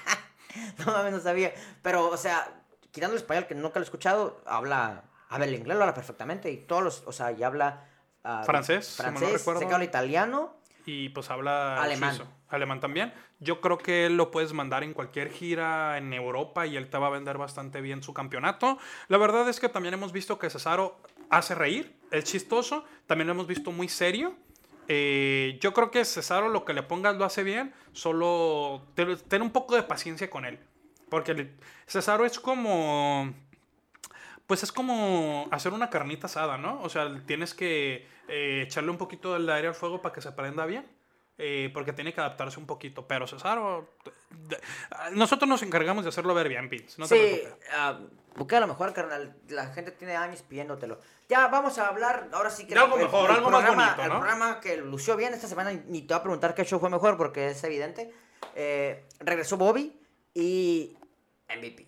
[0.85, 1.53] No mames, no sabía.
[1.81, 5.77] Pero, o sea, quitando el español que nunca lo he escuchado, habla, habla el inglés,
[5.77, 6.51] lo habla perfectamente.
[6.51, 7.87] Y todos los, o sea, y habla.
[8.23, 9.61] Ah, Francés, si mal no francés, recuerdo.
[9.61, 10.61] sé que habla italiano.
[10.85, 12.15] Y pues habla Alemán.
[12.15, 12.31] suizo.
[12.49, 13.13] Alemán también.
[13.39, 16.97] Yo creo que él lo puedes mandar en cualquier gira en Europa y él te
[16.97, 18.77] va a vender bastante bien su campeonato.
[19.07, 20.99] La verdad es que también hemos visto que Cesaro
[21.29, 22.83] hace reír, es chistoso.
[23.07, 24.35] También lo hemos visto muy serio.
[24.87, 27.73] Eh, yo creo que Cesaro lo que le pongas lo hace bien.
[27.93, 30.59] Solo ten, un poco de paciencia con él.
[31.09, 31.53] Porque
[31.87, 33.33] Cesaro es como...
[34.51, 36.81] Pues es como hacer una carnita asada, ¿no?
[36.81, 40.29] O sea, tienes que eh, echarle un poquito del aire al fuego para que se
[40.33, 40.85] prenda bien.
[41.37, 43.07] eh, porque tiene que adaptarse un poquito.
[43.07, 43.87] Pero Cesaro,
[45.13, 46.99] nosotros nos encargamos de hacerlo ver bien, Vince.
[46.99, 47.67] No te sí, preocupes.
[47.77, 47.99] ah,
[48.35, 49.37] busca lo mejor, carnal.
[49.47, 50.99] La gente tiene años pidiéndotelo.
[51.29, 52.73] Ya vamos a hablar, ahora sí que...
[52.73, 54.19] De algo mejor, algo más programa, bonito, El ¿no?
[54.19, 57.15] programa que lució bien esta semana, ni te voy a preguntar qué show fue mejor
[57.15, 58.13] porque es evidente.
[58.53, 59.97] Eh, regresó Bobby
[60.33, 60.97] y
[61.47, 61.87] MVP.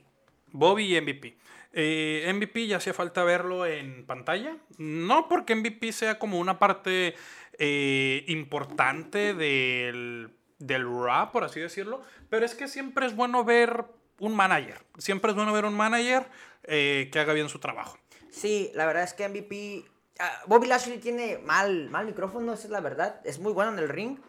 [0.53, 1.38] Bobby y MVP.
[1.74, 4.57] Eh, MVP ya hacía falta verlo en pantalla.
[4.78, 7.15] No porque MVP sea como una parte
[7.57, 12.01] eh, importante del, del rap, por así decirlo.
[12.30, 13.86] Pero es que siempre es bueno ver
[14.19, 14.80] un manager.
[14.97, 16.28] Siempre es bueno ver un manager
[16.63, 17.97] eh, que haga bien su trabajo.
[18.30, 19.86] Sí, la verdad es que MVP.
[20.19, 23.19] ah, Bobby Lashley tiene mal, mal micrófono, esa es la verdad.
[23.26, 24.19] Es muy bueno en el ring,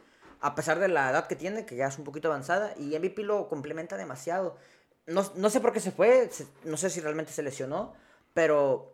[0.41, 2.75] a pesar de la edad que tiene, que ya es un poquito avanzada.
[2.79, 4.57] Y MVP lo complementa demasiado.
[5.07, 7.95] No, no sé por qué se fue, se- no sé si realmente se lesionó,
[8.33, 8.93] pero.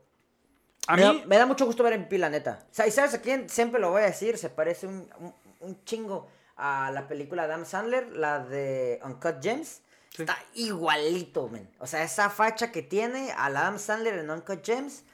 [0.87, 2.67] A me, mí, da, me da mucho gusto ver a MVP, la neta.
[2.71, 3.49] O sea, ¿Y sabes a quién?
[3.49, 7.53] Siempre lo voy a decir, se parece un, un, un chingo a la película de
[7.53, 9.83] Adam Sandler, la de Uncut Gems.
[10.11, 10.23] Sí.
[10.23, 11.69] Está igualito, men.
[11.79, 15.05] O sea, esa facha que tiene al Adam Sandler en Uncut Gems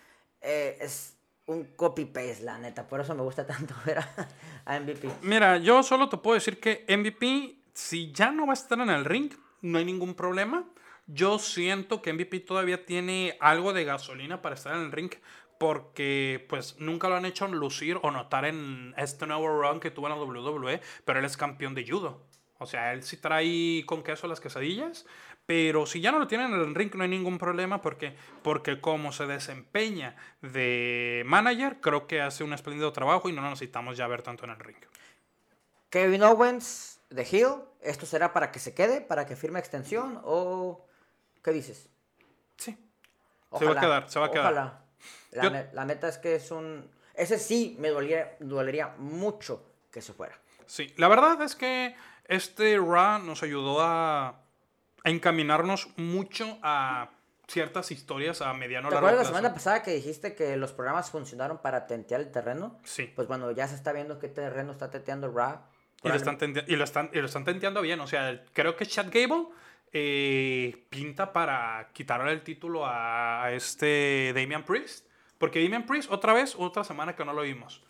[0.41, 1.15] eh, es
[1.47, 2.89] un copy-paste, la neta.
[2.89, 4.29] Por eso me gusta tanto ver a,
[4.65, 5.09] a MVP.
[5.23, 8.89] Mira, yo solo te puedo decir que MVP, si ya no va a estar en
[8.89, 10.65] el ring, no hay ningún problema.
[11.07, 15.13] Yo siento que MVP todavía tiene algo de gasolina para estar en el ring
[15.59, 20.09] porque pues nunca lo han hecho lucir o notar en este nuevo run que tuvo
[20.09, 22.27] en la WWE, pero él es campeón de judo.
[22.59, 25.07] O sea, él sí trae con queso las quesadillas,
[25.45, 28.81] pero si ya no lo tienen en el ring no hay ningún problema porque, porque
[28.81, 34.07] como se desempeña de manager, creo que hace un espléndido trabajo y no necesitamos ya
[34.07, 34.77] ver tanto en el ring.
[35.91, 40.87] Kevin Owens de Hill, ¿esto será para que se quede, para que firme extensión o
[41.47, 41.89] qué dices?
[42.59, 42.77] Sí.
[43.59, 44.53] Se va a quedar, se va a quedar.
[44.53, 44.81] Ojalá.
[45.31, 46.91] La, Yo- ne- la neta es que es un...
[47.15, 50.37] Ese sí me dolería, dolería mucho que se fuera.
[50.67, 51.95] Sí, la verdad es que
[52.27, 54.35] este Raw nos ayudó a, a
[55.05, 57.11] encaminarnos mucho a
[57.49, 59.37] ciertas historias a mediano o ¿Te largo acuerdas la plazo.
[59.39, 62.77] semana pasada que dijiste que los programas funcionaron para tentear el terreno?
[62.83, 63.11] Sí.
[63.15, 65.61] Pues bueno, ya se está viendo qué terreno está tenteando Raw.
[66.03, 66.37] Y lo, están
[66.67, 68.01] y, lo están, y lo están tenteando bien.
[68.01, 69.47] O sea, creo que Chad Gable
[69.99, 75.07] eh, pinta para quitarle el título a, este Damian Priest.
[75.39, 77.83] Porque Damian Priest, otra vez, otra semana que no lo vimos.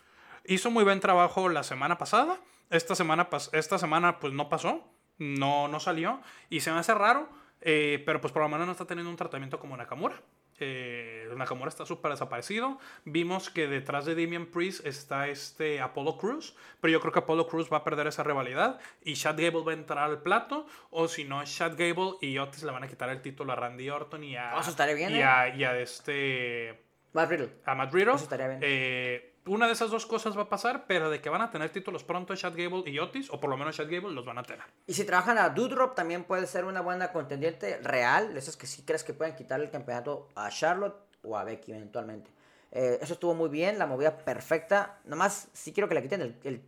[0.45, 2.39] Hizo muy buen trabajo la semana pasada.
[2.69, 4.89] Esta semana, esta semana pues no pasó.
[5.17, 6.21] No, no salió.
[6.49, 7.27] Y se me hace raro.
[7.59, 10.15] eh, pero pues por lo menos no está teniendo un tratamiento como Nakamura.
[10.59, 12.79] Eh, Nakamura está súper desaparecido.
[13.05, 16.55] Vimos que detrás de Damian Priest está este Apollo Cruz.
[16.81, 18.79] Pero yo creo que Apollo Cruz va a perder esa rivalidad.
[19.03, 20.65] Y Chad Gable va a entrar al plato.
[20.89, 23.89] O si no, Chad Gable y Otis le van a quitar el título a Randy
[23.89, 25.23] Orton y a, eso estaría bien, y ¿eh?
[25.23, 26.79] a, y a este
[27.13, 27.49] Matt Riddle.
[27.65, 28.13] a Matt Riddle.
[28.13, 28.59] Eso estaría bien.
[28.63, 31.69] Eh, una de esas dos cosas va a pasar, pero de que van a tener
[31.71, 34.43] títulos pronto Chad Gable y Otis, o por lo menos Chad Gable, los van a
[34.43, 34.63] tener.
[34.85, 38.35] Y si trabajan a Doudrop también puede ser una buena contendiente real.
[38.37, 42.29] Esas que sí crees que pueden quitarle el campeonato a Charlotte o a Becky eventualmente.
[42.71, 44.99] Eh, eso estuvo muy bien, la movida perfecta.
[45.05, 46.61] Nomás sí quiero que le quiten el,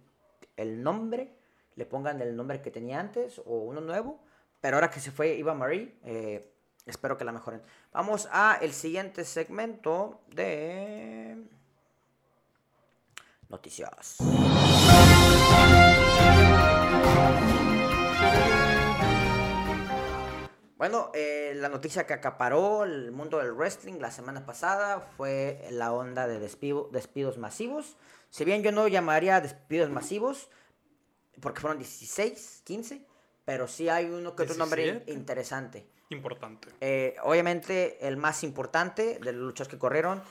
[0.56, 1.34] el- nombre,
[1.76, 4.20] le pongan el nombre que tenía antes o uno nuevo.
[4.62, 6.52] Pero ahora que se fue Eva Marie, eh,
[6.86, 7.62] espero que la mejoren.
[7.94, 11.38] Vamos a el siguiente segmento de
[13.50, 14.18] noticias.
[20.78, 25.92] Bueno, eh, la noticia que acaparó el mundo del wrestling la semana pasada fue la
[25.92, 27.98] onda de despido- despidos masivos.
[28.30, 30.48] Si bien yo no llamaría despidos masivos,
[31.42, 33.06] porque fueron 16, 15,
[33.44, 35.12] pero sí hay uno que otro nombre in- 17.
[35.12, 35.90] interesante.
[36.12, 36.70] Importante.
[36.80, 40.22] Eh, obviamente, el más importante de los luchas que corrieron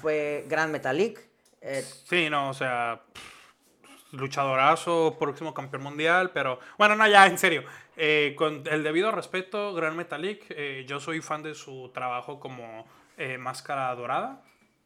[0.00, 1.27] fue Grand Metalik.
[1.60, 7.38] Eh, Sí, no, o sea, pff, luchadorazo, próximo campeón mundial, pero bueno, no, ya, en
[7.38, 7.64] serio.
[7.96, 12.86] eh, con el debido respeto, Gran Metalik, eh, yo soy fan de su trabajo como
[13.16, 14.42] eh, máscara dorada.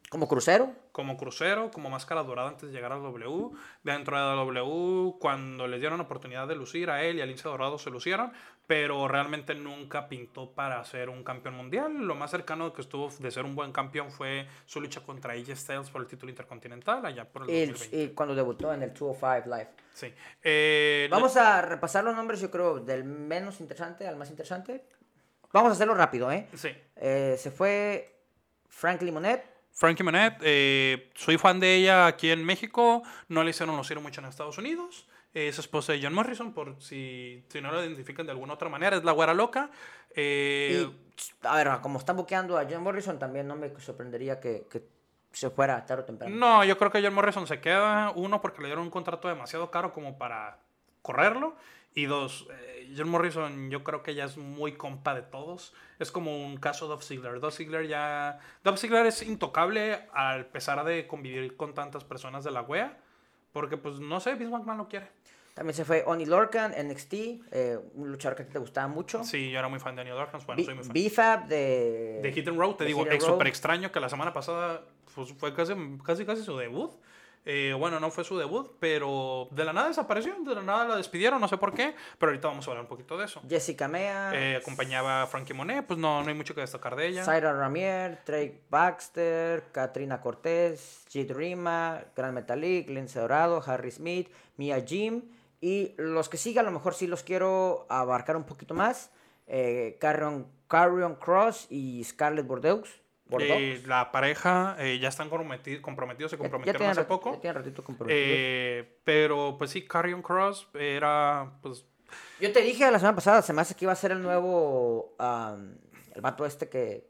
[0.09, 0.71] como crucero.
[0.91, 3.49] como crucero, como máscara dorada antes de llegar al W.
[3.83, 7.25] Dentro de la W, cuando les dieron la oportunidad de lucir a él y a
[7.25, 8.31] Lince Dorado se lucieron,
[8.67, 11.93] pero realmente nunca pintó para ser un campeón mundial.
[12.07, 15.55] Lo más cercano que estuvo de ser un buen campeón fue su lucha contra AJ
[15.55, 17.97] Styles por el título intercontinental allá por el Y, 2020.
[18.03, 19.69] y cuando debutó en el 205 Live.
[19.93, 20.13] Sí.
[20.43, 24.85] Eh, Vamos a repasar los nombres, yo creo, del menos interesante al más interesante.
[25.51, 26.47] Vamos a hacerlo rápido, ¿eh?
[26.55, 26.69] Sí.
[26.95, 28.15] Eh, se fue
[28.69, 29.53] Frank Limonet.
[29.75, 34.21] Frankie Monet, eh, soy fan de ella aquí en México, no le hicieron lucir mucho
[34.21, 35.07] en Estados Unidos.
[35.33, 38.97] Es esposa de John Morrison, por si, si no la identifican de alguna otra manera,
[38.97, 39.71] es la güera loca.
[40.15, 44.67] Eh, Y, a ver, como están buqueando a John Morrison, también no me sorprendería que,
[44.69, 44.83] que
[45.31, 46.35] se fuera tarde o temprano.
[46.35, 48.11] No, yo creo que John Morrison se queda.
[48.15, 50.59] Uno, porque le dieron un contrato demasiado caro como para
[51.01, 51.55] correrlo.
[51.95, 55.73] Y dos, eh, John Morrison yo creo que ya es muy compa de todos.
[55.99, 57.39] Es como un caso de Dolph Ziggler.
[57.39, 58.39] Dolph Ziggler ya...
[58.63, 62.97] Dolph Ziggler es intocable al pesar de convivir con tantas personas de la wea.
[63.53, 65.07] Porque pues no sé, Vince McMahon lo quiere.
[65.53, 67.13] También se fue Oni Lorcan, NXT,
[67.51, 69.23] eh, un luchador que a ti te gustaba mucho.
[69.23, 70.45] Sí, yo era muy fan de Daniel Darkins.
[70.47, 70.93] Bueno, B- soy muy fan.
[70.93, 72.19] BFAB de...
[72.23, 74.81] De Hit and Road, te de digo, es súper extraño que la semana pasada
[75.13, 75.73] pues, fue casi,
[76.03, 76.91] casi, casi su debut.
[77.45, 80.95] Eh, bueno, no fue su debut, pero de la nada desapareció, de la nada la
[80.95, 83.41] despidieron, no sé por qué, pero ahorita vamos a hablar un poquito de eso.
[83.49, 87.07] Jessica Mea, Eh, acompañaba a Frankie Monet, pues no, no hay mucho que destacar de
[87.07, 87.25] ella.
[87.25, 94.79] Zaira Ramier, Drake Baxter, Katrina Cortés, Jade Rima, Gran Metalik, Lince Dorado, Harry Smith, Mia
[94.85, 95.23] Jim.
[95.59, 99.11] Y los que sigan, a lo mejor sí los quiero abarcar un poquito más.
[99.47, 102.87] Eh, Carrion, Carrion Cross y Scarlett Bordeaux.
[103.29, 107.39] Eh, la pareja eh, ya están comprometi- comprometidos, se Ya- ya comprometieron hace rat- poco.
[107.41, 107.83] Ya ratito.
[108.09, 111.85] Eh, pero pues sí, Carrion Cross era pues
[112.39, 115.15] Yo te dije la semana pasada, se me hace que iba a ser el nuevo.
[115.17, 115.77] am,
[116.13, 117.09] el vato este que,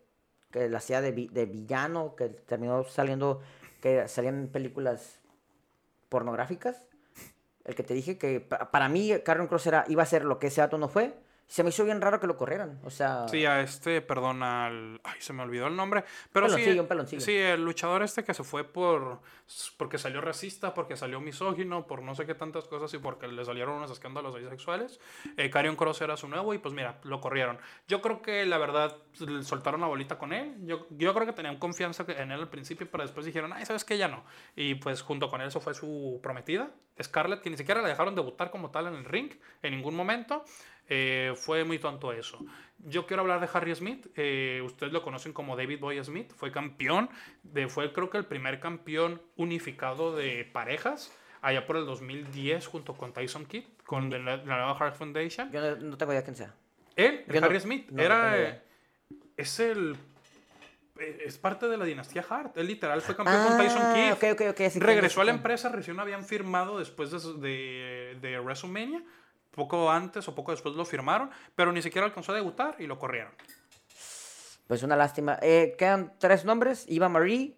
[0.51, 3.41] que la hacía de, vi- de villano, que terminó saliendo.
[3.82, 5.20] que salían películas
[6.09, 6.88] pornográficas.
[7.66, 10.39] El que te dije que pa- para mí Carrion Cross era, iba a ser lo
[10.39, 11.14] que ese vato no fue.
[11.48, 12.80] Se me hizo bien raro que lo corrieran.
[12.84, 15.00] O sea, Sí, a este, perdón, al.
[15.04, 16.04] Ay, se me olvidó el nombre.
[16.32, 16.80] Pero sí.
[16.80, 17.22] Un peloncillo.
[17.22, 19.20] Sí, el luchador este que se fue por.
[19.78, 23.46] Porque salió racista, porque salió misógino, por no sé qué tantas cosas y porque le
[23.46, 25.00] salieron unos escándalos ahí sexuales.
[25.38, 27.60] Eh, Karrion Cross era su nuevo y pues mira, lo corrieron.
[27.88, 28.96] Yo creo que la verdad
[29.41, 30.56] soltaron la bolita con él.
[30.66, 33.84] Yo, yo creo que tenían confianza en él al principio, pero después dijeron, ay, ¿sabes
[33.84, 33.98] qué?
[33.98, 34.24] Ya no.
[34.56, 36.72] Y pues junto con él eso fue su prometida,
[37.02, 39.32] Scarlett, que ni siquiera la dejaron debutar como tal en el ring
[39.62, 40.44] en ningún momento.
[40.90, 42.40] Eh, fue muy tonto eso.
[42.80, 44.08] Yo quiero hablar de Harry Smith.
[44.16, 46.32] Eh, ustedes lo conocen como David Boy Smith.
[46.36, 47.10] Fue campeón.
[47.44, 51.12] De, fue creo que el primer campeón unificado de parejas.
[51.42, 53.64] Allá por el 2010 junto con Tyson Kidd.
[53.86, 55.52] Con la, la nueva Heart Foundation.
[55.52, 56.54] yo no, no tengo idea quién sea.
[56.96, 58.38] Él, el Yo no- Harry Smith, no, era...
[58.38, 58.64] idea.
[59.38, 59.96] es el...
[61.00, 62.58] eh, Es parte de la dinastía Hart.
[62.58, 64.12] Él literal fue campeón Ah, con Tyson Kidd.
[64.14, 68.40] ok, ok, ok, sí, Regresó a la empresa, recién habían firmado después de, de, de
[68.40, 69.04] WrestleMania.
[69.56, 72.97] Poco antes o poco después lo firmaron, pero ni siquiera alcanzó a debutar y lo
[72.99, 73.32] corrieron.
[74.68, 75.38] Pues una lástima.
[75.41, 76.86] Eh, quedan tres nombres.
[76.88, 77.56] Eva Marie.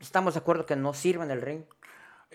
[0.00, 1.62] Estamos de acuerdo que no sirve en el ring.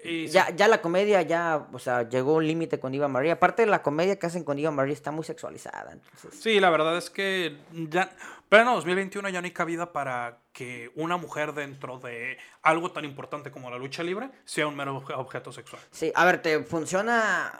[0.03, 3.31] Y sí, Ya, ya la comedia ya, o sea, llegó un límite con Eva Marie.
[3.31, 5.91] Aparte, la comedia que hacen con Eva Marie está muy sexualizada.
[5.91, 8.09] Entonces, sí, la verdad es que ya,
[8.49, 13.05] pero en 2021 ya no hay cabida para que una mujer dentro de algo tan
[13.05, 15.81] importante como la lucha libre sea un mero obje- objeto sexual.
[15.91, 17.51] sí, a ver, te funciona,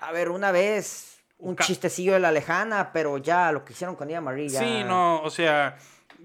[0.00, 3.96] a ver, una vez un Ca- chistecillo de la lejana, pero ya lo que hicieron
[3.96, 4.60] con Eva Marie ya...
[4.60, 5.78] Sí, no, o sea,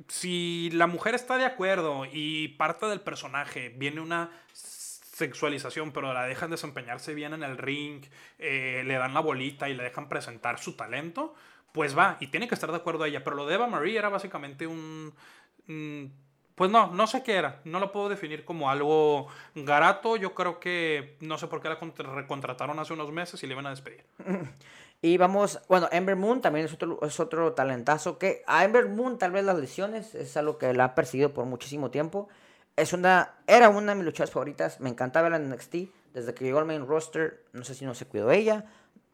[0.07, 6.25] si la mujer está de acuerdo y parte del personaje viene una sexualización, pero la
[6.25, 8.03] dejan desempeñarse bien en el ring,
[8.39, 11.33] eh, le dan la bolita y le dejan presentar su talento,
[11.71, 13.23] pues va, y tiene que estar de acuerdo ella.
[13.23, 15.13] Pero lo de Eva Marie era básicamente un...
[15.67, 16.05] mm,
[16.55, 17.59] pues no, no sé qué era.
[17.65, 20.15] No lo puedo definir como algo garato.
[20.15, 23.53] Yo creo que no sé por qué la contra- recontrataron hace unos meses y le
[23.53, 24.03] iban a despedir.
[25.01, 29.17] Y vamos, bueno, Ember Moon también es otro, es otro talentazo que a Ember Moon
[29.19, 32.27] tal vez las lesiones es algo que la ha perseguido por muchísimo tiempo.
[32.75, 35.75] Es una, era una de mis luchadoras favoritas, me encantaba en NXT,
[36.13, 38.65] desde que llegó al main roster, no sé si no se cuidó ella,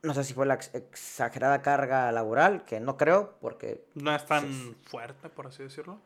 [0.01, 4.25] no sé si fue la ex- exagerada carga laboral, que no creo, porque No es
[4.25, 5.99] tan fuerte, por así decirlo.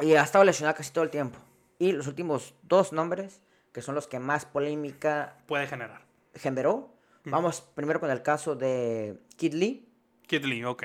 [0.00, 1.38] Y ha estado lesionada casi todo el tiempo.
[1.78, 3.40] Y los últimos dos nombres,
[3.72, 6.02] que son los que más polémica Puede generar.
[6.34, 9.88] generó, vamos primero con el caso de Kid Lee.
[10.26, 10.84] Kid Lee, ok.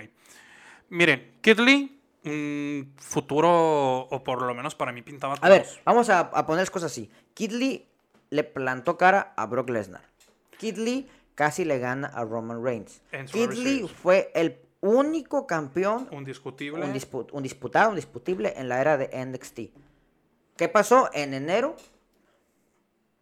[0.90, 6.10] Miren, Kid Lee, mm, futuro, o por lo menos para mí pintaba A ver, vamos
[6.10, 7.10] a, a poner las cosas así.
[7.34, 7.88] Kid Lee
[8.30, 10.02] le plantó cara a Brock Lesnar.
[10.58, 13.02] Kid Lee casi le gana a Roman Reigns.
[13.32, 16.84] Kid Lee fue el único campeón, Un discutible.
[16.86, 19.60] un, dispu- un disputado, un disputible en la era de NXT.
[20.56, 21.10] ¿Qué pasó?
[21.14, 21.76] En enero,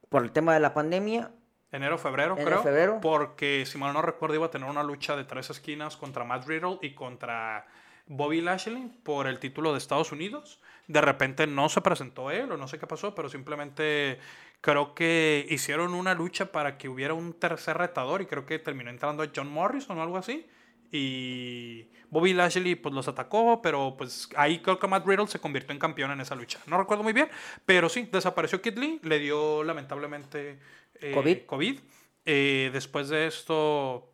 [0.10, 1.32] por el tema de la pandemia,
[1.72, 2.64] Enero, febrero, Enero, creo.
[2.64, 3.00] febrero.
[3.02, 6.48] Porque, si mal no recuerdo, iba a tener una lucha de tres esquinas contra Matt
[6.48, 7.68] Riddle y contra
[8.08, 10.62] Bobby Lashley por el título de Estados Unidos.
[10.88, 14.20] De repente no se presentó él o no sé qué pasó, pero simplemente
[14.62, 18.90] creo que hicieron una lucha para que hubiera un tercer retador y creo que terminó
[18.90, 20.48] entrando John Morrison o algo así.
[20.92, 25.74] Y Bobby Lashley pues los atacó, pero pues ahí creo que Matt Riddle se convirtió
[25.74, 26.60] en campeón en esa lucha.
[26.68, 27.30] No recuerdo muy bien,
[27.66, 30.60] pero sí, desapareció Kid Lee, le dio lamentablemente
[31.02, 31.46] eh, COVID.
[31.46, 31.80] COVID.
[32.26, 34.12] Eh, después de esto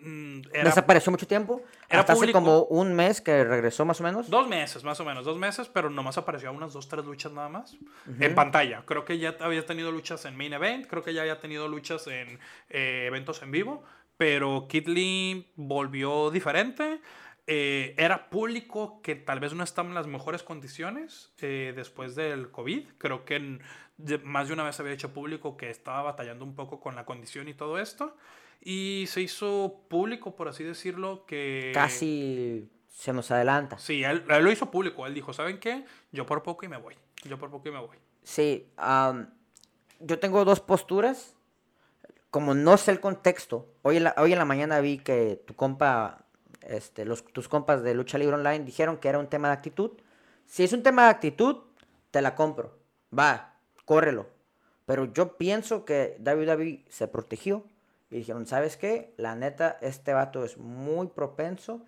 [0.00, 1.62] mm, era desapareció mucho tiempo.
[1.88, 4.28] era hasta hace como un mes que regresó más o menos.
[4.28, 7.32] Dos meses, más o menos, dos meses, pero nomás apareció a unas dos, tres luchas
[7.32, 7.76] nada más.
[8.18, 8.82] En pantalla.
[8.86, 12.06] Creo que ya había tenido luchas en main event, creo que ya había tenido luchas
[12.08, 13.84] en eh, eventos en vivo,
[14.16, 17.00] pero Kid Lee volvió diferente.
[17.46, 22.50] Eh, era público que tal vez no estaba en las mejores condiciones eh, después del
[22.50, 22.86] COVID.
[22.98, 23.62] Creo que en-
[23.96, 27.04] de- más de una vez había hecho público que estaba batallando un poco con la
[27.04, 28.16] condición y todo esto.
[28.60, 31.72] Y se hizo público, por así decirlo, que...
[31.74, 33.76] Casi se nos adelanta.
[33.78, 35.04] Sí, él, él lo hizo público.
[35.06, 35.84] Él dijo, ¿saben qué?
[36.12, 36.94] Yo por poco y me voy.
[37.24, 37.96] Yo por poco y me voy.
[38.22, 39.28] Sí, am,
[39.98, 41.36] yo tengo dos posturas.
[42.32, 45.54] Como no sé el contexto, hoy en la, hoy en la mañana vi que tu
[45.54, 46.24] compa,
[46.62, 49.90] este, los, tus compas de Lucha Libre Online dijeron que era un tema de actitud.
[50.46, 51.58] Si es un tema de actitud,
[52.10, 52.78] te la compro.
[53.16, 54.28] Va, córrelo.
[54.86, 57.66] Pero yo pienso que WWE se protegió
[58.10, 59.12] y dijeron, ¿sabes qué?
[59.18, 61.82] La neta, este vato es muy propenso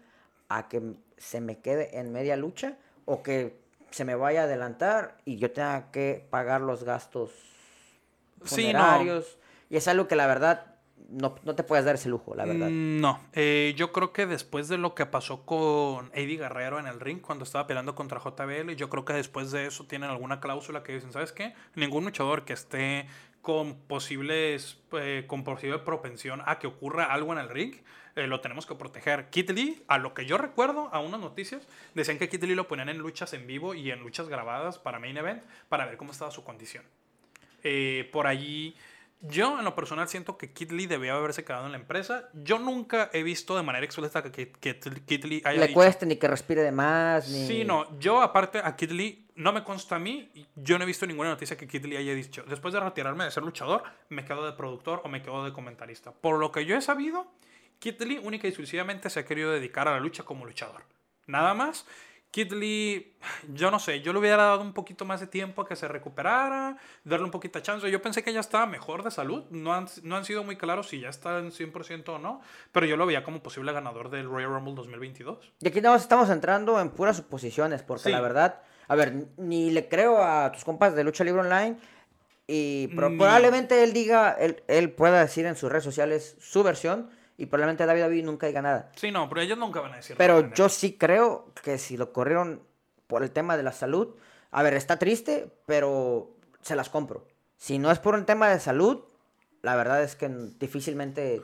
[0.51, 2.77] a que se me quede en media lucha
[3.07, 3.59] o que
[3.91, 7.33] se me vaya a adelantar y yo tenga que pagar los gastos
[8.45, 9.23] Sí, no.
[9.75, 10.77] Y es algo que la verdad
[11.09, 12.69] no, no te puedes dar ese lujo, la verdad.
[12.71, 16.87] Mm, No, eh, yo creo que después de lo que pasó con Eddie Guerrero en
[16.87, 20.39] el ring cuando estaba peleando contra JBL, yo creo que después de eso tienen alguna
[20.39, 21.55] cláusula que dicen, ¿sabes qué?
[21.75, 23.09] Ningún luchador que esté
[23.43, 27.75] con posibles, eh, con posible propensión a que ocurra algo en el ring,
[28.15, 29.29] eh, lo tenemos que proteger.
[29.31, 32.69] Kit Lee, a lo que yo recuerdo, a unas noticias, decían que Kit Lee lo
[32.69, 36.13] ponían en luchas en vivo y en luchas grabadas para Main Event para ver cómo
[36.13, 36.85] estaba su condición.
[38.13, 38.77] Por allí,
[39.29, 42.29] yo en lo personal siento que Kit Lee debía haberse quedado en la empresa.
[42.35, 45.75] Yo nunca he visto de manera explícita que, que, que Kit Lee haya Le dicho-
[45.75, 47.47] cueste ni que respire de más, ni...
[47.47, 47.99] Sí, no.
[47.99, 50.31] Yo, aparte, a Kid Lee, no me consta a mí.
[50.57, 52.45] Yo no he visto ninguna noticia que Kid Lee haya dicho.
[52.49, 56.13] Después de retirarme de ser luchador, me quedo de productor o me quedo de comentarista.
[56.13, 57.27] Por lo que yo he sabido,
[57.79, 60.83] Kid Lee única y exclusivamente se ha querido dedicar a la lucha como luchador.
[61.27, 61.87] Nada más.
[62.35, 63.15] Kid Lee,
[63.53, 65.87] yo no sé, yo le hubiera dado un poquito más de tiempo a que se
[65.87, 67.89] recuperara, darle un poquito de chance.
[67.89, 69.45] Yo pensé que ya estaba mejor de salud.
[69.51, 72.41] No han, no han sido muy claros si ya está en 100% o no,
[72.73, 75.53] pero yo lo veía como posible ganador del Royal Rumble 2022.
[75.61, 78.11] Y aquí más estamos entrando en puras suposiciones, porque Sí.
[78.11, 81.77] la verdad, a ver, ni le creo a tus compas de Lucha Libre Online
[82.49, 87.47] y probablemente él diga, él, él pueda decir en sus redes sociales su versión y
[87.47, 88.91] probablemente David David nunca diga nada.
[88.97, 90.55] Sí, no, pero ellos nunca van a decir Pero nada.
[90.55, 92.63] yo sí creo que si lo corrieron
[93.07, 94.15] por el tema de la salud,
[94.51, 96.31] a ver, está triste, pero
[96.63, 97.27] se las compro.
[97.57, 99.03] Si no es por un tema de salud,
[99.63, 101.43] la verdad es que difícilmente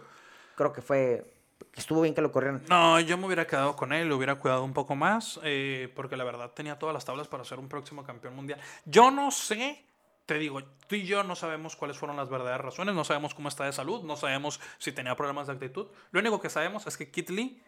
[0.56, 1.32] creo que fue,
[1.72, 2.62] que estuvo bien que lo corrieron.
[2.68, 6.16] No, yo me hubiera quedado con él, lo hubiera cuidado un poco más, eh, porque
[6.16, 8.60] la verdad tenía todas las tablas para ser un próximo campeón mundial.
[8.84, 9.84] Yo no sé,
[10.30, 13.48] te digo, tú y yo no sabemos cuáles fueron las verdaderas razones, no sabemos cómo
[13.48, 15.88] está de salud, no sabemos si tenía problemas de actitud.
[16.12, 17.60] Lo único que sabemos es que Kit Lee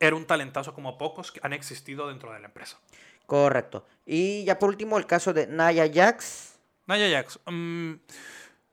[0.00, 2.80] era un talentazo como pocos que han existido dentro de la empresa.
[3.26, 3.86] Correcto.
[4.04, 6.58] Y ya por último el caso de Naya Jax.
[6.88, 7.92] Naya Jax, mm,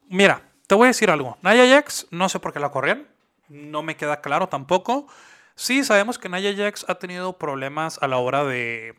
[0.10, 1.38] mira, te voy a decir algo.
[1.44, 3.08] Naya Jax, no sé por qué la corrieron,
[3.50, 5.06] no me queda claro tampoco.
[5.54, 8.96] Sí, sabemos que Naya Jax ha tenido problemas a la hora de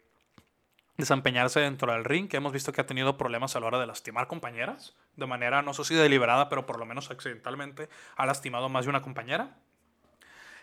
[0.99, 3.86] desempeñarse dentro del ring, que hemos visto que ha tenido problemas a la hora de
[3.86, 8.68] lastimar compañeras, de manera no sé si deliberada, pero por lo menos accidentalmente ha lastimado
[8.68, 9.57] más de una compañera.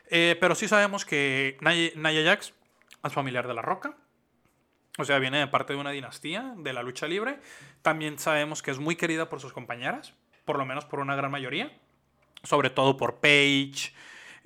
[0.09, 2.53] Eh, pero sí sabemos que Naya, Nia Jax
[3.03, 3.95] es familiar de La Roca,
[4.97, 7.39] o sea, viene de parte de una dinastía de la lucha libre.
[7.81, 10.13] También sabemos que es muy querida por sus compañeras,
[10.45, 11.71] por lo menos por una gran mayoría,
[12.43, 13.93] sobre todo por Paige,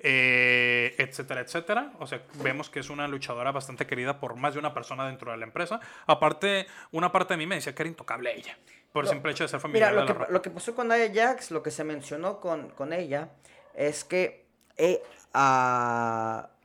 [0.02, 1.92] eh, etcétera, etcétera.
[1.98, 5.30] O sea, vemos que es una luchadora bastante querida por más de una persona dentro
[5.30, 5.80] de la empresa.
[6.06, 8.56] Aparte, una parte de mí me decía que era intocable ella,
[8.92, 10.74] por el simple hecho de ser familiar Mira, lo de la que, lo que pasó
[10.74, 13.30] con Naya Jax, lo que se mencionó con, con ella,
[13.74, 14.46] es que
[14.76, 15.02] eh,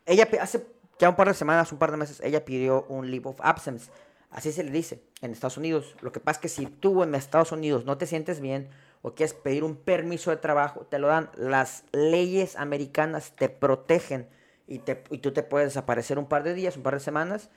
[0.06, 0.66] ella hace
[0.98, 3.92] ya un par de semanas, un par de meses, ella pidió un leave of absence.
[4.32, 5.96] Así se le dice en Estados Unidos.
[6.02, 8.70] Lo que pasa es que si tú en Estados Unidos no te sientes bien
[9.08, 11.30] o quieres pedir un permiso de trabajo, te lo dan.
[11.36, 14.28] Las leyes americanas te protegen
[14.68, 17.52] y, te, y tú te puedes desaparecer un par de días, un par de semanas.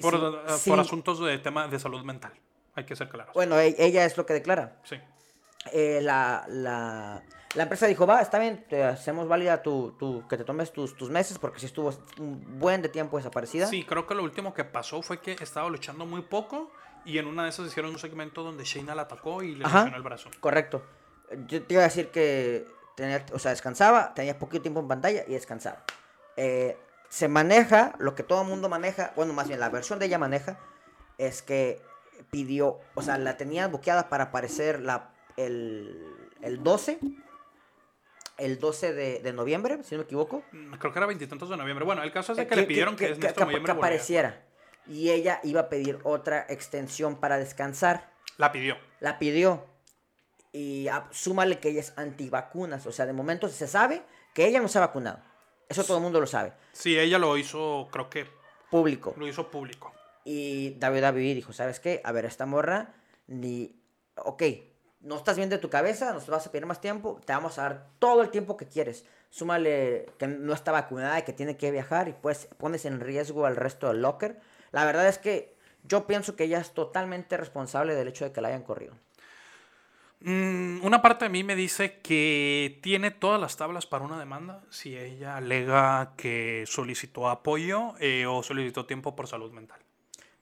[0.00, 0.70] Por, Sí, eh, sí.
[0.70, 2.32] por asuntos de tema de salud mental.
[2.74, 3.34] Hay que ser claros.
[3.34, 4.80] Bueno, e- ella es lo que declara.
[4.84, 4.96] sí.
[5.72, 7.22] eh, la, la,
[7.54, 10.96] la empresa dijo, va, está bien, te hacemos válida tu, tu- que te tomes tus,
[10.96, 13.66] tus meses porque si estuvo un buen de tiempo desaparecida.
[13.66, 16.70] Sí, creo que lo último que pasó fue que estaba luchando muy poco
[17.04, 19.78] y en una de esas hicieron un segmento donde Shayna la atacó y le Ajá.
[19.78, 20.30] lesionó el brazo.
[20.40, 20.82] Correcto.
[21.46, 25.24] Yo te iba a decir que tenía, o sea, descansaba, tenía poquito tiempo en pantalla
[25.26, 25.84] y descansaba.
[26.36, 26.76] Eh,
[27.08, 30.18] se maneja, lo que todo el mundo maneja, bueno, más bien la versión de ella
[30.18, 30.58] maneja,
[31.18, 31.80] es que
[32.30, 36.04] pidió, o sea, la tenía buqueada para aparecer la, el,
[36.42, 36.98] el 12,
[38.38, 40.42] el 12 de, de noviembre, si no me equivoco.
[40.52, 41.84] Mm, Creo que era veintitantos de noviembre.
[41.84, 43.72] Bueno, el caso es de Eh, que, le pidieron que, en este que- que volviera.
[43.74, 44.42] apareciera.
[44.86, 48.10] Y ella iba a pedir otra extensión para descansar.
[48.36, 48.76] La pidió.
[49.00, 49.64] La pidió.
[50.52, 52.86] Y ah, súmale que ella es antivacunas.
[52.86, 54.02] O sea, de momento se sabe
[54.34, 55.20] que ella no se ha vacunado.
[55.68, 56.52] Eso todo el mundo lo sabe.
[56.72, 58.26] Sí, ella lo hizo, creo que
[58.70, 59.14] Público.
[59.16, 59.92] lo hizo público.
[60.24, 62.00] Y David David dijo, ¿sabes qué?
[62.04, 62.94] A ver, esta morra,
[63.28, 63.76] ni...
[64.16, 64.42] Ok,
[65.00, 67.62] no estás bien de tu cabeza, nos vas a pedir más tiempo, te vamos a
[67.62, 69.04] dar todo el tiempo que quieres.
[69.30, 73.46] Súmale que no está vacunada y que tiene que viajar y pues pones en riesgo
[73.46, 74.40] al resto del locker.
[74.72, 78.40] La verdad es que yo pienso que ella es totalmente responsable del hecho de que
[78.40, 78.94] la hayan corrido.
[80.22, 84.62] Mm, una parte de mí me dice que tiene todas las tablas para una demanda
[84.68, 89.80] si ella alega que solicitó apoyo eh, o solicitó tiempo por salud mental.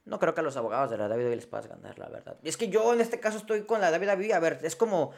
[0.05, 2.39] No creo que a los abogados de la David les puedas ganar, la verdad.
[2.43, 4.33] Y es que yo en este caso estoy con la David.
[4.33, 5.13] A ver, es como.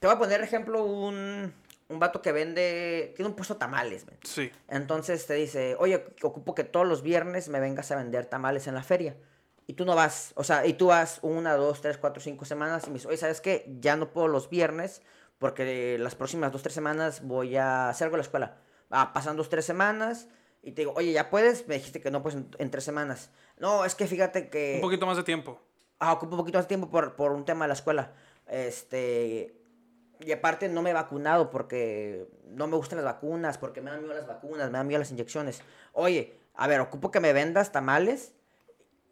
[0.00, 1.54] Te voy a poner ejemplo un,
[1.92, 3.12] un vato que vende.
[3.14, 4.18] Tiene un puesto de tamales, men.
[4.24, 4.50] Sí.
[4.68, 8.74] Entonces te dice, oye, ocupo que todos los viernes me vengas a vender tamales en
[8.74, 9.16] la feria.
[9.66, 12.84] Y tú no vas, o sea, y tú vas una, dos, tres, cuatro, cinco semanas
[12.86, 13.64] y me dices, oye, ¿sabes qué?
[13.80, 15.02] Ya no puedo los viernes
[15.38, 18.56] porque las próximas dos, tres semanas voy a hacer algo en la escuela.
[18.90, 20.28] Ah, pasan dos, tres semanas
[20.62, 21.68] y te digo, oye, ¿ya puedes?
[21.68, 23.30] Me dijiste que no puedes en, en tres semanas.
[23.58, 24.74] No, es que fíjate que...
[24.76, 25.60] Un poquito más de tiempo.
[25.98, 28.12] Ah, ocupo un poquito más de tiempo por, por un tema de la escuela.
[28.48, 29.61] Este.
[30.24, 34.02] Y aparte no me he vacunado porque no me gustan las vacunas, porque me dan
[34.02, 35.62] miedo las vacunas, me dan miedo las inyecciones.
[35.92, 38.34] Oye, a ver, ocupo que me vendas tamales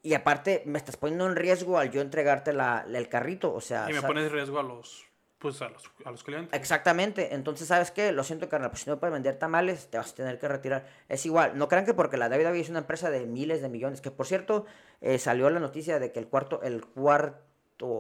[0.03, 3.91] y aparte me estás poniendo en riesgo al yo entregarte la, el carrito, o sea...
[3.91, 5.05] Y me pones en riesgo a los,
[5.39, 6.59] pues, a los, a los clientes.
[6.59, 8.13] Exactamente, entonces, ¿sabes qué?
[8.13, 10.87] Lo siento, carnal, pues si no puedes vender tamales, te vas a tener que retirar.
[11.09, 14.01] Es igual, no crean que porque la WWE es una empresa de miles de millones,
[14.01, 14.65] que por cierto,
[15.01, 17.50] eh, salió la noticia de que el cuarto, el cuarto,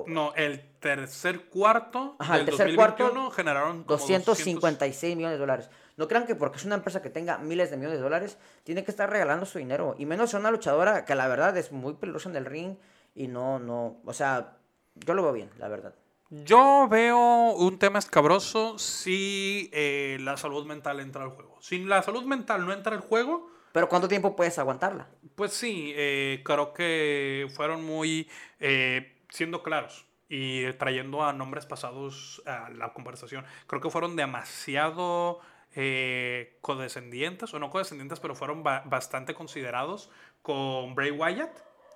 [0.07, 5.71] No, el tercer cuarto Ajá, el tercer cuarto, 2021 generaron como 256 millones de dólares.
[5.97, 8.85] No crean que porque es una empresa que tenga miles de millones de dólares, tiene
[8.85, 9.95] que estar regalando su dinero.
[9.99, 12.77] Y menos a una luchadora que la verdad es muy peligrosa en el ring
[13.15, 14.57] y no, no, o sea,
[14.95, 15.95] yo lo veo bien, la verdad.
[16.31, 21.59] Yo veo un tema escabroso si eh, la salud mental entra al juego.
[21.61, 25.09] Si la salud mental no entra al juego, Pero ¿cuánto tiempo puedes aguantarla?
[25.35, 28.29] pues sí, eh, creo que fueron muy
[28.61, 33.45] eh, siendo claros y trayendo a nombres pasados a la conversación.
[33.67, 35.41] Creo que fueron demasiado
[35.75, 40.11] eh, codescendientes, o no codescendientes, pero fueron ba- bastante considerados
[40.43, 41.51] con Bray Wyatt,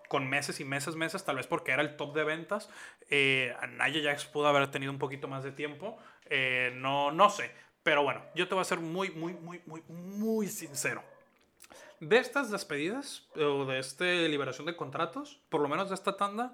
[0.09, 2.71] con meses y meses, meses, tal vez porque era el top de ventas.
[3.11, 7.51] Eh, Nia Jax pudo haber tenido un poquito más de tiempo, eh, no, no sé.
[7.83, 11.03] Pero bueno, yo te voy a ser muy, muy, muy, muy, muy sincero.
[12.01, 16.53] De estas despedidas o de esta liberación de contratos, por lo menos de esta tanda,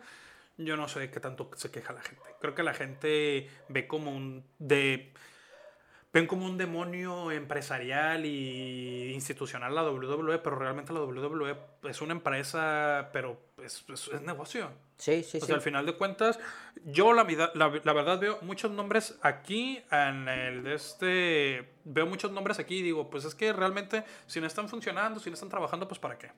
[0.56, 2.22] yo no sé qué tanto se queja la gente.
[2.40, 5.12] Creo que la gente ve como un de
[6.12, 12.12] ven como un demonio empresarial y institucional la WWE, pero realmente la WWE es una
[12.12, 14.72] empresa, pero es, es- es negocio.
[14.96, 15.46] Sí, sí, O sí.
[15.46, 16.40] sea, al final de cuentas,
[16.84, 21.74] yo la, vida- la, la verdad veo muchos nombres aquí en el de este.
[21.84, 25.30] Veo muchos nombres aquí y digo, pues es que realmente, si no están funcionando, si
[25.30, 26.32] no están trabajando, pues para qué.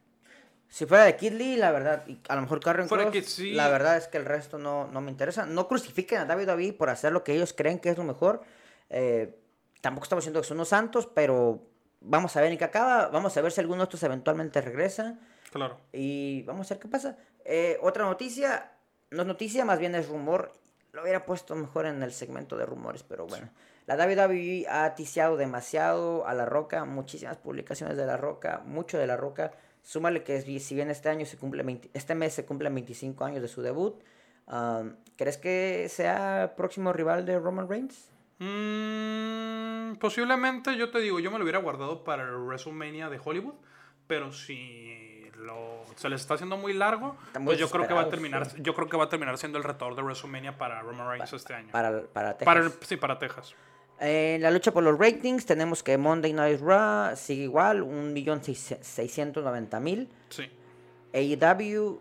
[0.73, 3.53] Si fuera de Kid Lee, la verdad, y a lo mejor Carrion Cross, sí.
[3.53, 5.45] la verdad es que el resto no, no me interesa.
[5.45, 8.41] No crucifiquen a WWE por hacer lo que ellos creen que es lo mejor.
[8.89, 9.39] Eh,
[9.83, 11.63] tampoco estamos diciendo que son unos santos, pero
[12.01, 13.09] vamos a ver en qué acaba.
[13.09, 15.19] Vamos a ver si alguno de estos eventualmente regresa.
[15.53, 15.79] Claro.
[15.93, 17.19] Y vamos a ver qué pasa.
[17.45, 18.73] Eh, otra noticia,
[19.11, 20.55] no es noticia, más bien es rumor.
[20.93, 23.51] Lo hubiera puesto mejor en el segmento de rumores, pero bueno.
[23.85, 29.07] La WWE ha ticiado demasiado a La Roca, muchísimas publicaciones de La Roca, mucho de
[29.07, 29.53] La Roca.
[29.83, 33.25] Súmale que si si bien este año se cumple 20 este mes se cumplen 25
[33.25, 34.01] años de su debut,
[34.47, 38.13] um, ¿crees que sea próximo rival de Roman Reigns?
[38.39, 43.55] Mm, posiblemente, yo te digo, yo me lo hubiera guardado para el WrestleMania de Hollywood,
[44.09, 48.09] pero si lo, se les está haciendo muy largo, pues yo creo que va a
[48.09, 51.33] terminar, yo creo que va a terminar siendo el retorno de WrestleMania para Roman Reigns
[51.33, 51.71] este año.
[51.71, 52.45] Para, para Texas.
[52.45, 53.55] Para sí, para Texas.
[54.05, 60.09] En la lucha por los ratings tenemos que Monday Night Raw sigue igual, 1.690.000.
[60.29, 60.51] Sí.
[61.13, 62.01] AEW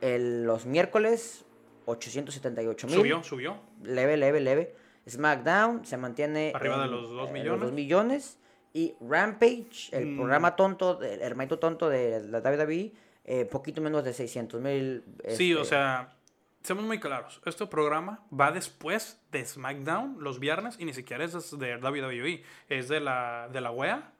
[0.00, 1.44] el- los miércoles
[1.86, 2.94] 878.000.
[2.94, 3.56] Subió, subió.
[3.82, 4.74] Leve, leve, leve.
[5.08, 7.60] SmackDown se mantiene Arriba de los dos eh, millones.
[7.62, 8.38] dos millones.
[8.74, 10.16] Y Rampage, el Mm.
[10.18, 12.92] programa tonto, el hermanito tonto de la WWE,
[13.24, 15.02] eh, poquito menos de 600 mil.
[15.28, 16.14] Sí, o sea,
[16.62, 17.40] seamos muy claros.
[17.44, 22.88] Este programa va después de SmackDown los viernes y ni siquiera es de WWE, es
[22.88, 24.12] de la, de la WEA.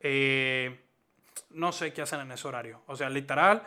[0.00, 0.80] Eh,
[1.50, 2.82] no sé qué hacen en ese horario.
[2.86, 3.62] O sea, literal,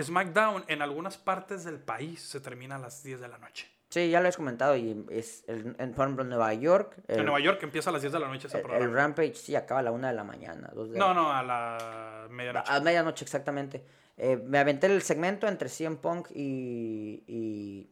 [0.00, 3.70] SmackDown en algunas partes del país se termina a las 10 de la noche.
[3.90, 4.76] Sí, ya lo has comentado.
[4.76, 6.96] Y es el- en, por ejemplo, en Nueva York.
[7.08, 8.94] en el- Nueva York empieza a las 10 de la noche ese el, el programa.
[8.96, 10.68] Rampage sí acaba a la una de la mañana.
[10.74, 12.72] de no, la- no, a la medianoche.
[12.72, 13.84] A medianoche, exactamente.
[14.16, 17.90] Eh, me aventé el segmento entre CM Punk y, y.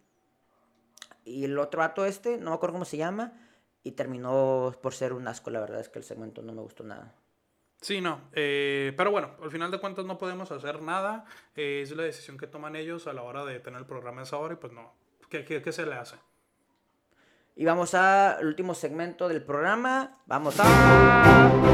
[1.25, 3.33] y el otro ato este, no me acuerdo cómo se llama.
[3.83, 6.85] Y terminó por ser un asco, la verdad es que el segmento no me gustó
[6.85, 7.15] nada.
[7.81, 8.21] Sí, no.
[8.33, 11.25] eh, pero bueno, al final de cuentas no podemos hacer nada.
[11.57, 14.25] eh, es la decisión que toman ellos a la hora de tener el programa a
[14.25, 14.93] esa hora y pues no.
[15.29, 16.17] ¿Qué, qué, qué se le hace?
[17.55, 20.23] Y vamos al último segmento del programa.
[20.27, 21.69] Vamos a.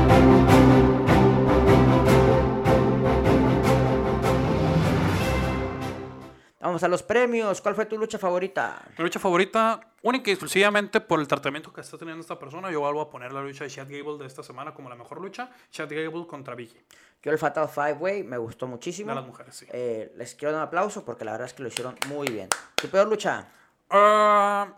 [6.59, 7.61] Vamos a los premios.
[7.61, 8.83] ¿Cuál fue tu lucha favorita?
[8.97, 12.81] Mi lucha favorita, única y exclusivamente por el tratamiento que está teniendo esta persona, yo
[12.81, 15.51] vuelvo a poner la lucha de Chad Gable de esta semana como la mejor lucha.
[15.71, 16.81] Chad Gable contra Vicky,
[17.25, 19.11] Yo el Fatal Five Way me gustó muchísimo.
[19.11, 19.67] de las mujeres, sí.
[19.73, 22.51] Eh, les quiero dar un aplauso porque la verdad es que lo hicieron muy bien.
[22.75, 23.49] ¿Tu peor lucha?
[23.89, 24.75] Ah,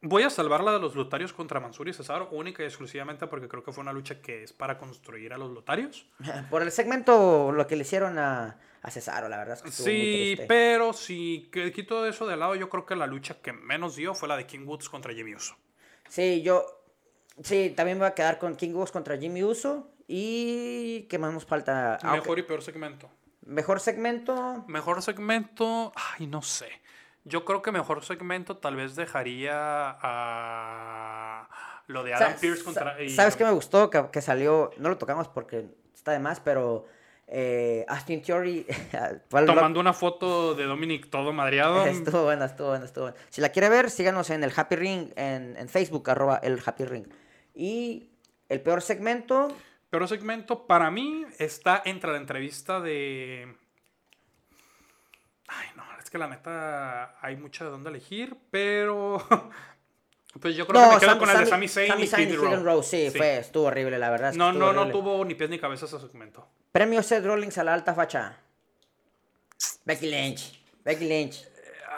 [0.00, 3.48] voy a salvar la de los lotarios contra Mansur y Cesaro, única y exclusivamente porque
[3.48, 6.06] creo que fue una lucha que es para construir a los lotarios.
[6.50, 9.92] Por el segmento, lo que le hicieron a, a Cesaro, la verdad es que muy
[9.92, 14.14] Sí, pero si quito eso de lado, yo creo que la lucha que menos dio
[14.14, 15.56] fue la de King Woods contra Jimmy Uso.
[16.08, 16.64] Sí, yo.
[17.42, 19.90] Sí, también me voy a quedar con King Woods contra Jimmy Uso.
[20.12, 21.06] Y.
[21.08, 21.96] ¿Qué más nos falta?
[22.02, 22.12] Ah.
[22.14, 23.08] Mejor y peor segmento.
[23.46, 24.64] Mejor segmento.
[24.66, 26.68] Mejor segmento, ay, no sé.
[27.24, 29.54] Yo creo que mejor segmento tal vez dejaría
[30.00, 31.48] a
[31.86, 33.00] lo de Adam Pierce contra.
[33.00, 33.88] y- ¿Sabes qué me gustó?
[33.88, 36.86] Que, que salió, no lo tocamos porque está de más, pero
[37.28, 38.66] eh, Austin Theory
[39.30, 41.86] Tomando una foto de Dominic todo madreado.
[41.86, 43.18] Estuvo buena, estuvo buena, estuvo buena.
[43.28, 46.84] Si la quiere ver, síganos en el Happy Ring, en, en Facebook, arroba el Happy
[46.84, 47.06] Ring.
[47.54, 48.10] Y
[48.48, 49.48] el peor segmento,
[49.90, 53.54] Pero segmento para mí está entre la entrevista de.
[55.48, 59.24] Ay, no, es que la neta hay mucho de dónde elegir, pero.
[60.40, 62.36] Pues yo creo que me quedo Sam- con el de Sami Zayn y Zayn y
[62.36, 62.46] Row.
[62.46, 63.18] Hidden Row, sí, Sí.
[63.18, 64.32] fue, estuvo horrible, la verdad.
[64.34, 66.46] No, no, no tuvo ni pies ni cabeza ese segmento.
[66.70, 68.38] Premio Seth Rollins a la alta facha.
[69.84, 70.62] Becky Lynch.
[70.84, 71.44] Becky Lynch.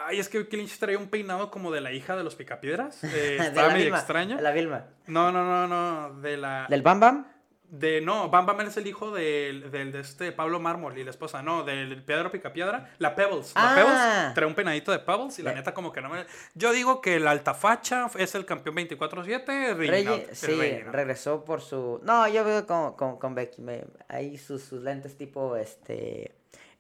[0.06, 3.04] Ay, es que Becky Lynch traía un peinado como de la hija de los picapiedras.
[3.04, 4.36] Eh, De estaba la medio extraño.
[4.36, 4.86] de la Vilma.
[5.08, 6.18] No, no, no, no.
[6.22, 6.66] De la.
[6.70, 7.31] ¿Del Bam Bam?
[7.74, 11.10] De, no, Bam Bam es el hijo del, del- de este Pablo Mármol y la
[11.10, 13.52] esposa, no, del Pedro Picapiedra, la Pebbles.
[13.54, 13.74] La Ah.
[13.74, 16.26] Pebbles trae un peinadito de Pebbles y la neta como que no me...
[16.54, 21.62] Yo digo que el Altafacha es el campeón 24-7, Reggie, Reginald, el sí, regresó por
[21.62, 21.98] su...
[22.02, 23.62] No, yo veo con, con, con Becky.
[23.62, 23.84] Me...
[24.06, 26.32] Ahí sus, sus lentes tipo este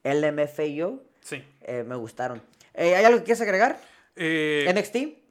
[0.04, 1.42] LMFAO Sí.
[1.62, 2.42] eh, me gustaron.
[2.74, 3.78] Eh, ¿Hay algo que quieres agregar?
[4.16, 5.21] Eh, ¿NXT?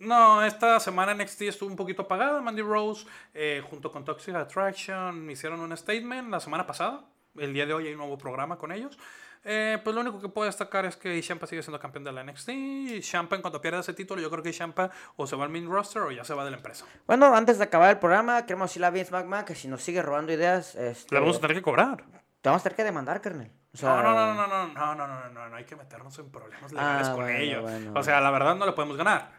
[0.00, 2.40] No, esta semana NXT estuvo un poquito apagada.
[2.40, 7.00] Mandy Rose, eh, junto con Toxic Attraction, hicieron un statement la semana pasada.
[7.36, 8.96] El día de hoy hay un nuevo programa con ellos.
[9.44, 12.22] Eh, pues lo único que puedo destacar es que Champa sigue siendo campeón de la
[12.22, 12.48] NXT.
[12.50, 15.50] Y Champa, en cuanto pierda ese título, yo creo que Champa o se va al
[15.50, 16.84] main roster o ya se va de la empresa.
[17.06, 20.02] Bueno, antes de acabar el programa, queremos decirle a Vince McMahon que si nos sigue
[20.02, 22.04] robando ideas, este, Le vamos a tener que cobrar.
[22.40, 23.50] te vamos a tener que demandar, carnal.
[23.74, 25.76] O sea, No, no, no, no, no, no, no, no, no, no, no, hay que
[25.76, 27.62] meternos en problemas legales Ah, con bueno, ellos.
[27.62, 29.37] bueno, o sea, la verdad no le podemos ganar.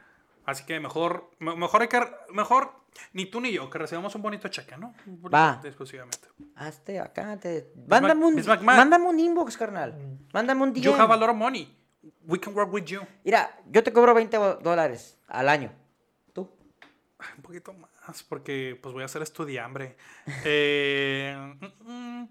[0.50, 2.02] Así que mejor, me- mejor hay que,
[2.32, 2.72] mejor
[3.14, 4.94] ni tú ni yo, que recibamos un bonito cheque, ¿no?
[5.06, 5.62] Un bonito Va.
[5.64, 6.28] Exclusivamente.
[6.56, 7.72] Hazte acá, te...
[7.88, 9.96] Mándame un, mándame un inbox, carnal.
[10.34, 10.82] Mándame un DM.
[10.82, 11.76] You have a lot of money.
[12.26, 13.02] We can work with you.
[13.24, 15.72] Mira, yo te cobro 20 bo- dólares al año.
[16.34, 16.50] ¿Tú?
[17.38, 19.96] Un poquito más, porque pues voy a hacer estudiambre.
[20.46, 21.36] eh,
[21.84, 22.30] mm, mm,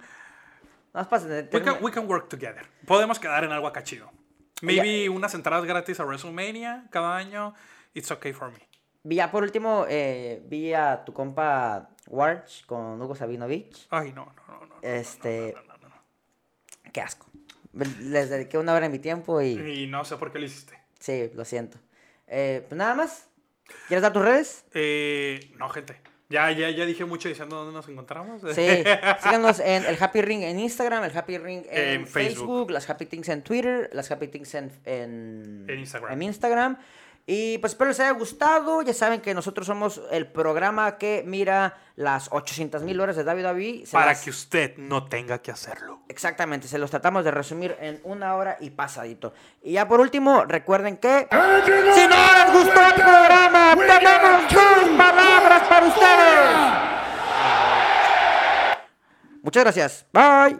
[1.52, 2.66] we, can, we can work together.
[2.86, 4.10] Podemos quedar en algo acá chido.
[4.62, 7.54] Maybe unas entradas gratis a WrestleMania cada año.
[7.94, 8.58] It's okay for me.
[9.04, 13.86] Vi ya por último, eh, vi a tu compa Warch con Hugo Sabinovich.
[13.90, 14.74] Ay, no, no, no, no.
[14.82, 16.92] Este, no, no, no, no.
[16.92, 17.26] qué asco.
[18.00, 20.78] Les dediqué una hora de mi tiempo y Y no sé por qué lo hiciste.
[20.98, 21.78] sí, lo siento.
[22.26, 23.28] Eh, pues nada más.
[23.86, 24.64] ¿Quieres dar tus redes?
[24.74, 26.00] Eh, no, gente.
[26.30, 28.42] Ya, ya, ya dije mucho diciendo dónde nos encontramos.
[28.54, 28.66] Sí,
[29.22, 32.36] síganos en el Happy Ring en Instagram, el Happy Ring en, En Facebook.
[32.36, 32.70] Facebook.
[32.70, 36.12] las Happy Things en Twitter, las Happy Things en, en, En Instagram.
[36.12, 36.78] en Instagram.
[37.30, 38.80] Y pues espero les haya gustado.
[38.80, 43.84] Ya saben que nosotros somos el programa que mira las 800 mil horas de WWE.
[43.84, 46.00] Se Para las- que usted no tenga que hacerlo.
[46.08, 49.34] Exactamente, se los tratamos de resumir en una hora y pasadito.
[49.62, 51.28] Y ya por último, recuerden que...
[51.30, 56.48] Si no les gustó el programa, tenemos dos palabras para ustedes.
[59.42, 60.06] Muchas gracias.
[60.12, 60.58] Bye.